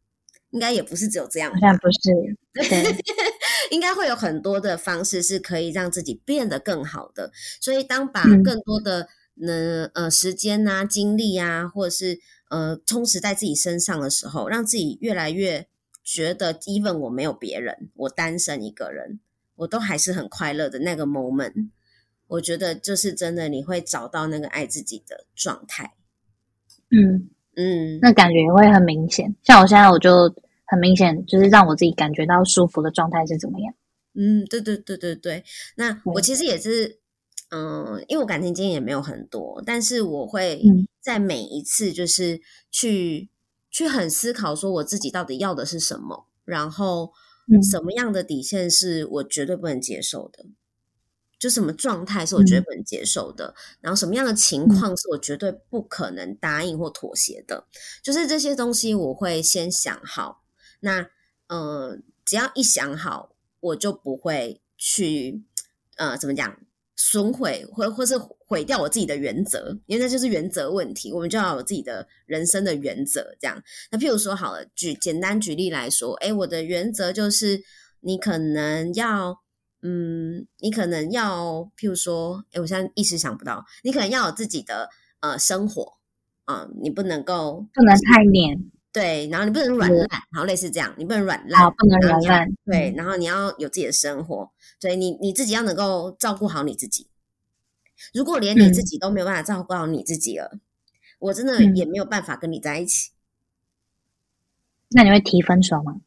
[0.49, 2.37] 应该也不是只有这样，好像不是。
[2.71, 2.83] 对，
[3.71, 7.31] 应该会有很多的方式是可以让自己变得更好的。
[7.61, 12.19] 所以，当把更多的呢、嗯、呃时间啊、精力啊，或者是
[12.51, 15.67] 呃充实在自己身上的时候，让自己越来越。
[16.09, 19.19] 觉得 even 我没有别人，我单身一个人，
[19.57, 21.71] 我都还是很快乐的那个 moment。
[22.29, 25.95] 我觉得就是真的，你会找到那个爱自己的状态。
[26.91, 29.35] 嗯嗯，那感觉也会很明显。
[29.43, 30.33] 像我现在，我就
[30.67, 33.75] 很明显，就是让我自己感觉到舒服的状态是怎么样。
[34.15, 35.45] 嗯，对对对对对。
[35.77, 37.01] 那我其实也是，
[37.51, 40.63] 嗯、呃，因为我感情经验也没有很多，但是我会
[41.01, 42.41] 在每一次就是
[42.71, 43.31] 去。
[43.69, 47.13] 去很思考，说我自己到底要的是什么，然后
[47.71, 50.47] 什么样的底线是我绝对不能接受的，
[51.39, 57.67] 就什么状态是我绝对不能接受的，然后什么样的情况是我绝对不可能答应或妥协的，
[58.03, 60.46] 就是这些东西我会先想好。
[60.81, 61.09] 那
[61.49, 65.43] 呃，只要一想好，我就不会去
[65.97, 66.59] 呃，怎么讲？
[66.99, 71.13] 损毁或或是毁掉我自己的原则，因为那就是原则问题。
[71.13, 73.63] 我们就要有自己的人生的原则，这样。
[73.91, 77.63] 那譬如说好了，举简单举例来说，诶，我的原则就是，
[78.01, 79.43] 你可能要，
[79.83, 84.89] 嗯，你可能要，譬如说，诶，我现在一时想不到，你可能要有自己的
[85.21, 85.99] 呃生活
[86.47, 88.71] 啊，你不能够不能太黏。
[88.97, 92.49] 对，然后你不能软烂，然后类似这样，你不能软烂，不能软烂。
[92.65, 97.07] 对，然后你要有自己的生活，对你你自己要能够照顾好你自己。
[98.15, 100.61] 如果连你自己都没有办法照顾好你自己了，嗯、
[101.19, 103.11] 我真的也没有办法跟你在一起。
[104.89, 106.01] 那你会提分手吗？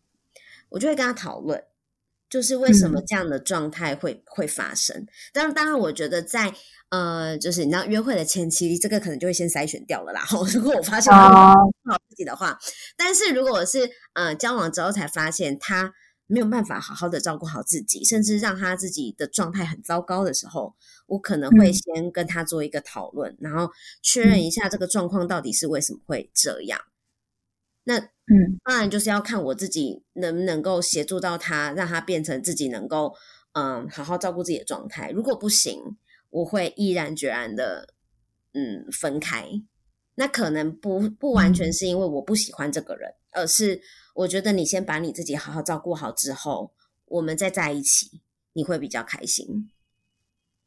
[0.70, 1.64] 我就会跟他讨论，
[2.28, 5.06] 就是为什么这样的状态会、嗯、会发生。
[5.32, 6.56] 当然，当然，我觉得在。
[6.90, 10.26] 呃，就是你知道约会的前期，这个可能就会先筛选掉了啦。
[10.54, 12.58] 如果我发现他不好自己的话，oh.
[12.98, 15.94] 但是如果我是呃交往之后才发现他
[16.26, 20.76] 没有办法好好的照顾好自己，甚至让他自己的状态很糟糕的时候，
[21.06, 23.72] 我可能会先跟他做一个讨论，嗯、然后
[24.02, 26.82] 确认一下这个状况到底是为什么会这样。
[27.84, 33.14] 那嗯，当然就是要看我自己能不能够协助到他，让他变成自己能够。
[33.54, 35.10] 嗯，好好照顾自己的状态。
[35.10, 35.98] 如果不行，
[36.30, 37.94] 我会毅然决然的，
[38.54, 39.46] 嗯，分开。
[40.16, 43.82] 那可能不不完全是因为我不喜欢这个人，而是
[44.14, 46.74] 我觉得你先把你自己好好照顾好之后，
[47.06, 48.22] 我们再在一起，
[48.54, 49.70] 你会比较开心。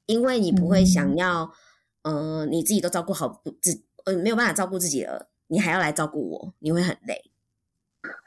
[0.07, 1.53] 因为你不会想要，
[2.03, 7.31] 嗯、呃，你自己都照顾好不自，呃，没有办法照顾自己了，你还要来照顾我，你会很累。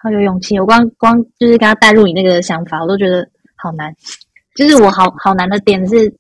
[0.02, 3.28] 好有勇气，我光光就是跟他带入你那个想法，我都觉得
[3.58, 3.94] 好难。
[4.56, 6.18] 就是我好好难的点是，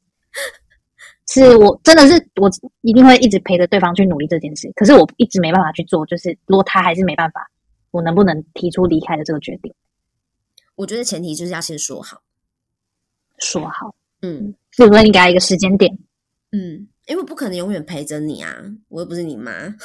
[1.41, 2.49] 是我真的是我
[2.81, 6.05] 一定会一直陪着对方去努力这件事，可是我一直没办法去做。
[6.05, 7.49] 就是如果他还是没办法，
[7.91, 9.73] 我能不能提出离开的这个决定？
[10.75, 12.21] 我觉得前提就是要先说好，
[13.39, 15.91] 说好，嗯，比如说你给他一个时间点，
[16.51, 18.55] 嗯，因为不可能永远陪着你啊，
[18.89, 19.51] 我又不是你妈。
[19.51, 19.75] 嗯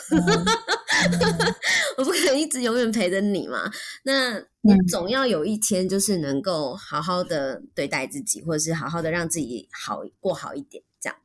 [1.96, 3.70] 我不可能一直永远陪着你嘛？
[4.02, 11.16] 那你总要有一天，就是能够好好的对待自己，或者是好好的让自己好过好一点，这样。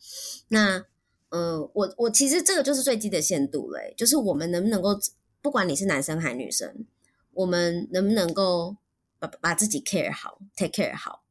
[0.48, 0.86] 那，
[1.30, 4.98] 呃，我我其实这个就是最低的限度嘞，就是我们能不能够，
[5.42, 6.86] 不管你是男生还是女生，
[7.34, 8.78] 我们能不能够
[9.20, 11.24] 把把自己 care 好，take care 好，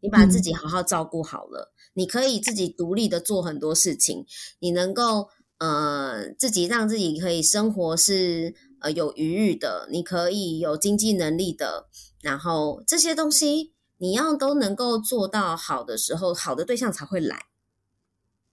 [0.00, 4.26] 你把自己好好照顾好了，你可以自己独立的做很多事情，
[4.58, 5.28] 你能够。
[5.58, 11.86] 呃，自己让自己可以生活是呃有余裕的，你可以有经济能力的，
[12.20, 17.46] 然后这些东西你要都能够做到好的时候，好的对象才会来。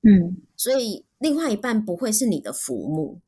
[0.03, 3.19] 嗯，所以另外一半不会是你的浮木，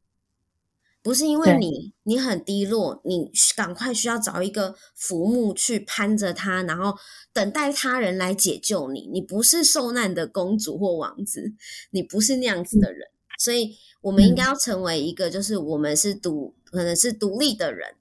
[1.01, 6.97] 不是因为你你很低落，你赶快需要找一个浮木去攀着他，然后
[7.31, 9.07] 等待他人来解救你。
[9.11, 11.53] 你不是受难的公主或王子，
[11.91, 13.07] 你不是那样子的人。
[13.07, 17.95] 嗯所以，我们应该要成为一个，就是我们是独，可能是独立的人。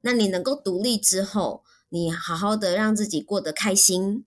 [0.00, 4.24] 那你能够独立之后，你好好的让自己过得开心，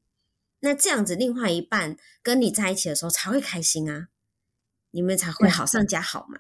[0.66, 4.08] 那这样子，另外一半跟你在一起的时候才会开心啊，
[4.90, 6.40] 你们才会好上加好嘛。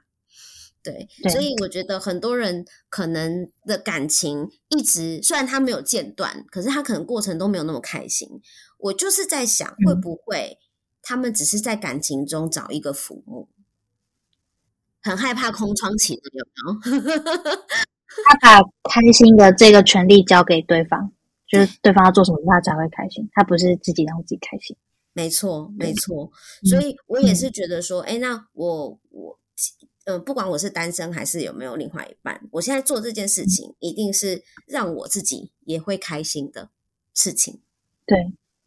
[0.82, 8.42] 对，对，所以我觉得很多人可能的感情一直，虽然他没有间断，可是他可能过程都没有那么开心。
[8.80, 10.58] 我就是在想，会不会
[11.04, 13.50] 他们只是在感情中找一个浮木？
[15.02, 17.22] 很害怕空窗期的，有没有？
[18.26, 21.12] 他把开心的这个权利交给对方，
[21.60, 23.28] 就是对方要做什么，他才会开心。
[23.34, 24.76] 他不是自己让自己开心。
[25.14, 26.32] 没错，没错。
[26.64, 29.40] 所以我也是觉得说，哎、嗯，那我我，
[30.06, 36.70] 呃，不管我是单身还是有没有另外一半，我现在做这件事情，一定是让我自己也会开心的
[37.14, 37.62] 事情。
[38.06, 38.18] 对，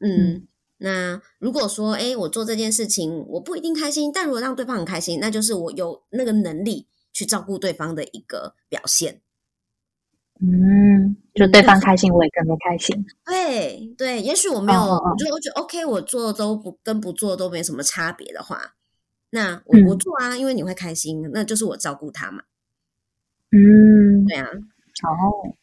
[0.00, 0.34] 嗯。
[0.34, 0.48] 嗯
[0.80, 9.20] 那如果说，哎，我做这件事情我不一定开心，但如果让对方很开心，那就是我有那个能力去照顾对方的一个表现。
[10.40, 13.04] 嗯，就对方开心，我也跟着开心。
[13.26, 18.74] 对对，也许我没有，哦、我就我觉得 OK，我做都不跟不做都没什么差别的话，
[19.30, 22.44] 那我不做啊，因为你会开心，那就是我照顾他嘛。
[23.50, 25.56] 嗯，对啊，哦，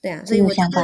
[0.00, 0.82] 对啊，所以我想法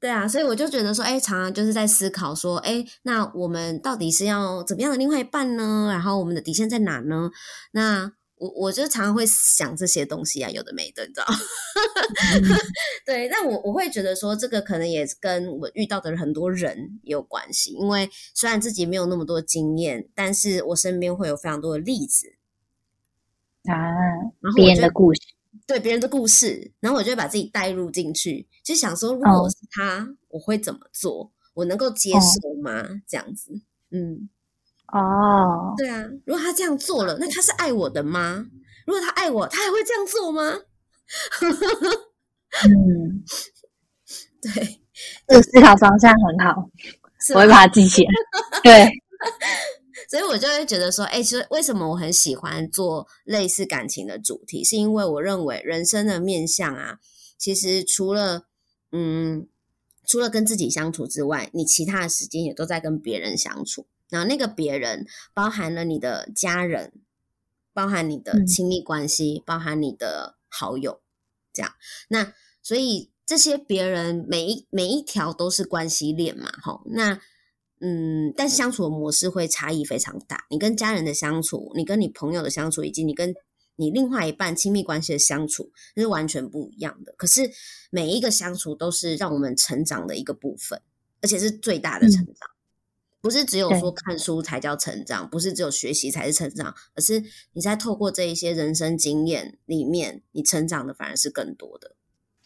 [0.00, 5.88] 对啊，所以我就觉得说，哎，常常就是在思考说，哎，那我们到底是要怎么样的另外一半呢？
[5.92, 7.30] 然后我们的底线在哪呢？
[7.72, 8.12] 那
[8.42, 11.26] 我我就常常会想这些东西啊，有的没的，你知道？
[11.28, 12.42] 嗯、
[13.06, 22.34] 对，但我我会觉得说，这个可能也跟我遇到的很多人有关系，因为虽然自己没有那么多经验，但是我身边会有非常多的例子
[23.70, 23.78] 啊，
[24.56, 25.20] 别人的故事。
[25.64, 31.30] 对别人的故事，然后我就会把自己带入进去，就想说，如果我是他，哦，我会怎么做？
[31.54, 32.82] 我能够接受吗？
[32.82, 34.28] 哦，这样子，嗯，
[34.92, 38.46] 哦，对啊，如果他这样做了，那他是爱我的吗？
[38.86, 40.52] 如果他爱我，他还会这样做吗？
[42.68, 43.24] 嗯，
[44.42, 44.80] 对，
[45.26, 46.70] 这个思考方向很好，
[47.34, 48.10] 我会把它记起来。
[48.62, 48.90] 对。
[50.10, 56.98] 所以我就会觉得说，哎，其实为什么我很喜欢做类似感情的主题，是因为我认为人生的面向啊，
[57.38, 58.42] 其实除了
[58.90, 59.48] 嗯，
[60.06, 63.86] 除了跟自己相处之外，你其他的时间也都在跟别人相处。
[64.12, 66.92] 然后那个别人包含了你的家人，
[67.72, 71.00] 包含你的亲密关系，嗯、包含你的好友，
[71.52, 71.72] 这样。
[72.08, 72.32] 那
[72.62, 77.20] 所以这些别人每一每一条都是关系链嘛，吼，那。
[77.84, 80.46] 嗯，但相处的模式会差异非常大。
[80.50, 83.34] 你跟家人的相处，你跟你朋友的相处，以及你跟
[83.74, 87.12] 你另外一半亲密关系的相处，是完全不一样的。
[87.18, 87.50] 可是
[87.90, 90.80] 每一个相处都是让我们成长的一个部分，
[91.22, 92.51] 而且是最大的成长。
[93.22, 101.94] 嗯、不是只有说看书才叫成长，不是只有学习才是成长，而是你在透过这一些人生经验里面，你成长的反而是更多的。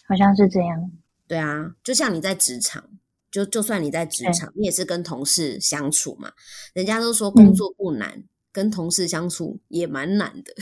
[0.07, 0.93] 好像是这样。
[1.27, 2.85] 对啊，就像你在职场。
[3.29, 6.33] 就就算你在职场，你也是跟同事相处嘛。
[6.73, 10.55] 人家都说工作不难，嗯、跟同事相处也蛮难的。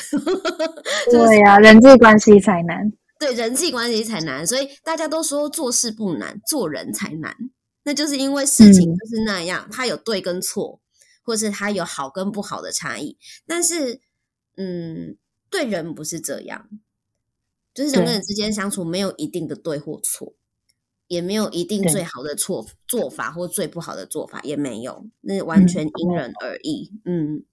[1.09, 2.91] 对呀、啊，人际关系才难。
[3.21, 7.37] 对，人际关系才难，所以大家都说做事不难，做人才难。
[7.85, 10.81] 那就是因为事情就是那样，它、嗯、有对跟错，
[11.23, 13.17] 或是它有好跟不好的差异。
[13.47, 14.01] 但是，
[14.57, 15.17] 嗯，
[15.49, 16.69] 对人不是这样，
[17.73, 20.35] 就是人跟人之间相处没有一定的对或错。
[21.07, 26.91] 也没有一定最好的错做法或最不好的做法，也没有，那完全因人而异。
[27.05, 27.45] 嗯，嗯，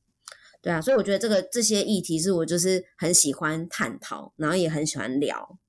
[0.61, 5.59] 对啊，所以我觉得这个这些议题是我就是很喜欢探讨，然后也很喜欢聊。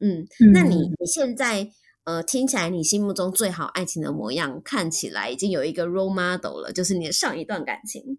[0.00, 1.70] 嗯，嗯，那你你现在
[2.04, 8.18] 呃听起来你心目中最好爱情的模样，看起来已经有一个 role model 了，就是你的上一段感情。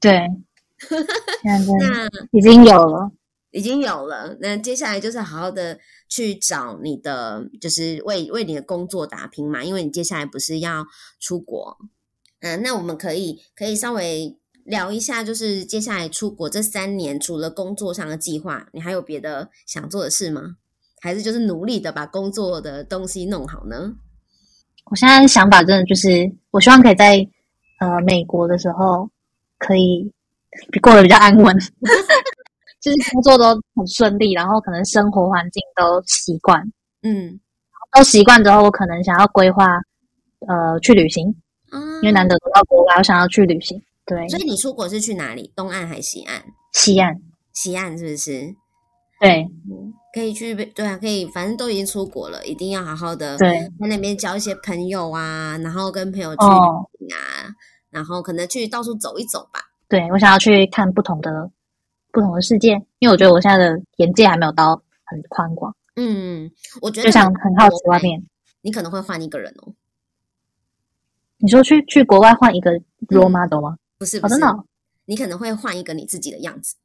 [0.00, 0.28] 对，
[1.44, 3.12] 那已经有了。
[3.50, 9.64] 已经有了，那接下来就是好好的去找你的，就是为为你的工作打拼嘛。
[9.64, 10.86] 因为你接下来不是要
[11.18, 11.78] 出国，
[12.40, 20.56] 嗯、呃，那我们可以可以稍微聊一下，就是接下来出国这三年，除了工作上的计划，你还有别的想做的事吗？
[21.00, 23.92] 还是就是努力的把工作的东西弄好呢？
[24.90, 27.16] 我现在的想法真的就是，我希望可以在
[27.80, 29.08] 呃美国的时候
[29.58, 30.10] 可以
[30.80, 31.56] 过得比较安稳。
[32.80, 33.44] 就是工作都
[33.74, 36.62] 很顺利，然后可能生活环境都习惯，
[37.02, 37.38] 嗯，
[37.92, 39.66] 都习惯之后，我可能想要规划，
[40.46, 41.26] 呃，去旅行，
[41.72, 44.28] 嗯，因为难得到国外，我想要去旅行，对。
[44.28, 45.52] 所以你出国是去哪里？
[45.56, 46.40] 东岸还是西岸？
[46.72, 47.20] 西岸，
[47.52, 48.54] 西岸是不是？
[49.20, 56.86] 对，嗯，可以去，对啊，可以，反正都已经出国了，一定要好好的对，在那边交一些朋友啊，然后跟朋友去啊，哦，
[57.90, 59.60] 然后可能去到处走一走吧。
[59.88, 61.50] 对，我想要去看不同的。
[62.10, 65.76] 不同的世界，因为我觉得我现在的眼界还没有到很宽广。
[65.94, 66.50] 嗯，
[66.80, 68.20] 我觉得就想很好奇外面，
[68.62, 69.74] 你可能会换一个人哦。
[71.36, 72.72] 你说去去国外换一个
[73.08, 73.76] role model 吗？
[73.98, 74.36] 不是，不是，
[75.04, 76.76] 你可能会换一个你自己的样子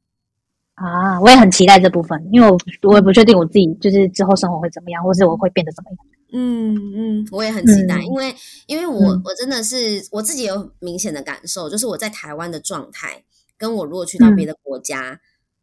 [0.74, 1.20] 啊！
[1.20, 5.98] 我也很期待这部分，因为我我也不确定我自己就是之后生活会怎么样，或是我会变得怎么样。
[6.32, 6.74] 嗯
[7.20, 8.34] 嗯，我也很期待，嗯、因为
[8.66, 13.24] 因为我、嗯、我真的是我自己有明显的感受，就是我在台湾的状态。
[13.56, 15.20] 跟我如果去到别的国家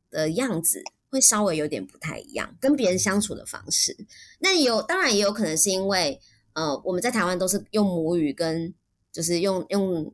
[0.10, 3.96] 的样子，嗯、会稍微有点不太一样，跟别人相处的方式。
[4.40, 6.18] 那有当然也有可能是因为，
[6.54, 8.74] 呃，我们在台湾都是用母语跟
[9.12, 10.12] 就是用用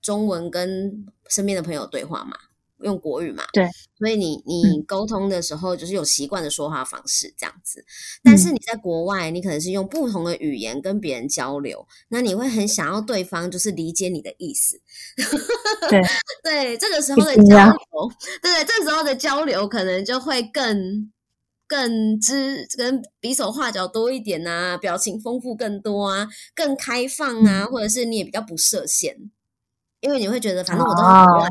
[0.00, 2.34] 中文跟身边的朋友对话嘛。
[2.80, 3.66] 用国语嘛，对，
[3.98, 7.80] 所以你你沟通的时候就是有习惯的说话方式这样子。
[7.80, 7.84] 嗯，
[8.24, 14.80] 但是你在国外，你可能是用不同的语言跟别人交流，那你会很想要对方就是理解你的意思。
[15.88, 16.02] 对
[16.44, 18.12] 对，这个时候的交流，
[18.42, 21.10] 对对，这个时候的交流可能就会更
[21.66, 29.30] 更知跟比手画脚多一点啊，表情丰富更多啊，更开放啊，嗯，或者是你也比较不设限，
[30.00, 31.48] 因为你会觉得反正我都很国外。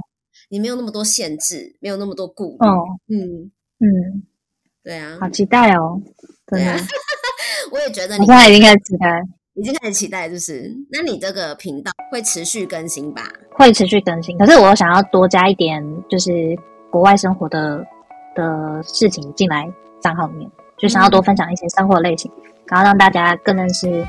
[0.50, 2.68] 你没有那么多限制，没有那么多顾虑。
[2.68, 4.24] 哦，嗯嗯，
[4.84, 6.02] 对啊，好期待哦！
[6.48, 6.78] 对啊，
[7.72, 9.22] 我也觉得你现在已经开始期待，
[9.56, 13.24] 已经开始期待，就是那你这个频道会持续更新吧？
[13.52, 16.32] 会持续更新，可是我想要多加一点，就是
[16.92, 17.86] 国外生活的
[18.36, 19.68] 的事情进来
[20.02, 24.06] 账号里面，就想要多分享一些生活类型，嗯、然后让大家更认识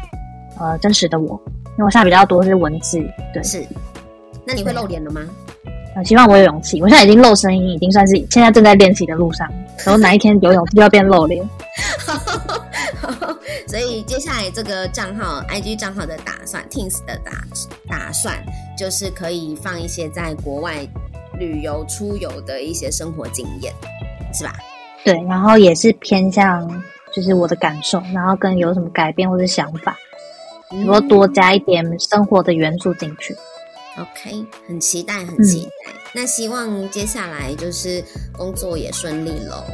[0.61, 2.99] 呃真实的我，因为我现在比较多是文字，
[3.33, 3.67] 对，是。
[4.47, 5.23] 那你会露脸了吗？
[6.05, 6.81] 希望我有勇气。
[6.83, 9.49] 我现在已经露声音，已经算是现在正在练习的路上。
[9.85, 11.49] 然后哪一天有勇气就要变露脸。
[13.69, 17.33] 所以接下来这个账号，IG 账号的打算，Teens 的打
[17.89, 18.35] 打算，
[18.79, 20.87] 就是可以放一些在国外
[21.39, 23.73] 旅游出游的一些生活经验，
[24.33, 24.55] 是吧？
[25.05, 26.83] 对，然后也是偏向
[27.13, 29.97] 就是我的感受，然后跟有什么改变或者想法，
[30.71, 33.37] 然后多加一点生活的元素进去。
[33.99, 35.93] OK，很期待，很期待。
[35.93, 39.65] 嗯、那希望接下来就是工作也顺利喽，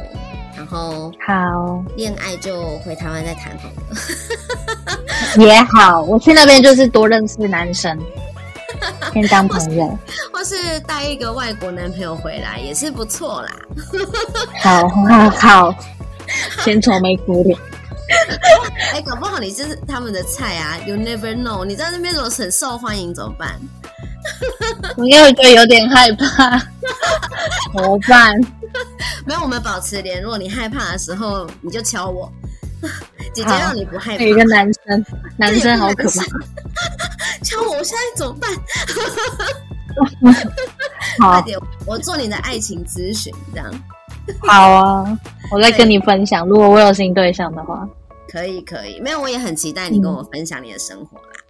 [0.55, 5.35] 然后好，恋爱就回台湾再谈好了。
[5.43, 7.99] 也好，我去那边就是多认识男生，
[9.13, 9.97] 先当朋友，
[10.31, 13.51] 或是带一个外国男朋友回来也是不错啦。
[14.63, 15.75] 好好好，
[16.63, 17.57] 先愁眉苦脸。
[18.91, 23.59] 哎、欸，搞不好你就是他们的菜啊！You never know，你在那边如果很受欢迎怎么办？
[24.97, 26.57] 我因为觉得有点害怕，
[27.73, 28.33] 怎么办？
[29.25, 30.37] 没有，我们保持联络。
[30.37, 32.31] 你害怕的时候，你就敲我。
[33.33, 34.23] 姐姐让你不害怕。
[34.23, 35.05] 有一个男生，
[35.37, 36.23] 男生好可怕。
[37.43, 38.51] 敲我，我现在怎么办？
[41.19, 43.71] 好，快点，我做你的爱情咨询，这样。
[44.47, 45.19] 好啊，
[45.51, 46.47] 我再跟你分享。
[46.47, 47.87] 如果我有新对象的话，
[48.29, 51.42] 可以可以，没有，我也很期待你跟我分享你的生活啦。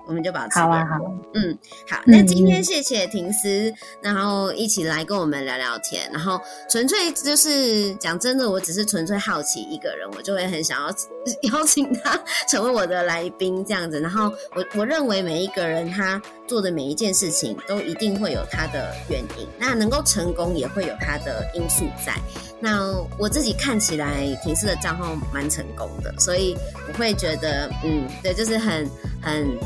[0.00, 0.98] 嗯我们就保持好啊，好，
[1.34, 1.56] 嗯，
[1.88, 3.72] 好， 那今天谢谢婷思，
[4.02, 10.88] 然后一起来跟我们聊聊天，然后纯粹就是讲真的，我只是纯粹好奇一个人，我就会很想要
[11.52, 22.14] 邀请他成为我的来宾这样子，然后我我认为每一个人他做的每一件事情都一定会有他的原因，那能够成功也会有他的因素在，
[22.58, 26.56] 那我自己看起来婷思的账号蛮成功的，所以
[26.88, 28.88] 我会觉得，嗯，对，就是很
[29.20, 29.58] 很。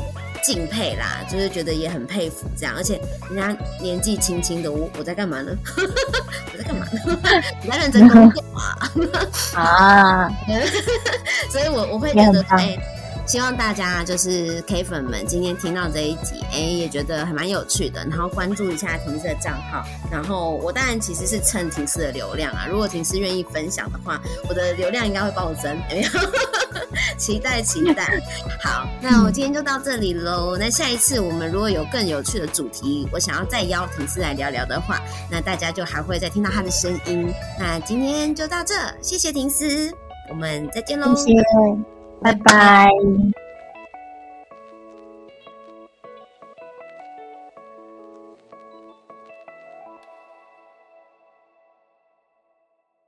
[0.43, 3.01] 敬佩啦，就是觉得也很佩服这样，而且
[3.31, 5.57] 人家年纪轻轻的，我我在干嘛呢？
[5.75, 7.17] 我在干嘛呢？
[7.65, 8.77] 我在认真工作啊？
[9.59, 10.29] 啊，
[11.49, 12.77] 所以我我会觉得哎。
[13.25, 19.83] 希望大家就是 K 粉们今天听到这一集，哎，也觉得还蛮有趣的，然后关注一下婷丝的账号。
[20.11, 25.75] 然后我当然其实是蹭婷丝的流量啊，如果婷丝愿意分享的话，我的流量应该会暴增。
[25.89, 26.09] 哎呀，
[27.17, 28.21] 期待期待。
[28.63, 30.55] 好，那我今天就到这里喽。
[30.57, 35.01] 那下一次我们如果有更有趣的主题，我想要再邀婷丝来聊聊的话，
[35.31, 37.33] 那大家就还会再听到她的声音。
[37.59, 39.91] 那今天就到这，谢谢婷丝，
[40.29, 41.15] 我们再见喽。
[41.15, 41.94] 谢谢。
[42.25, 43.44] 拜拜。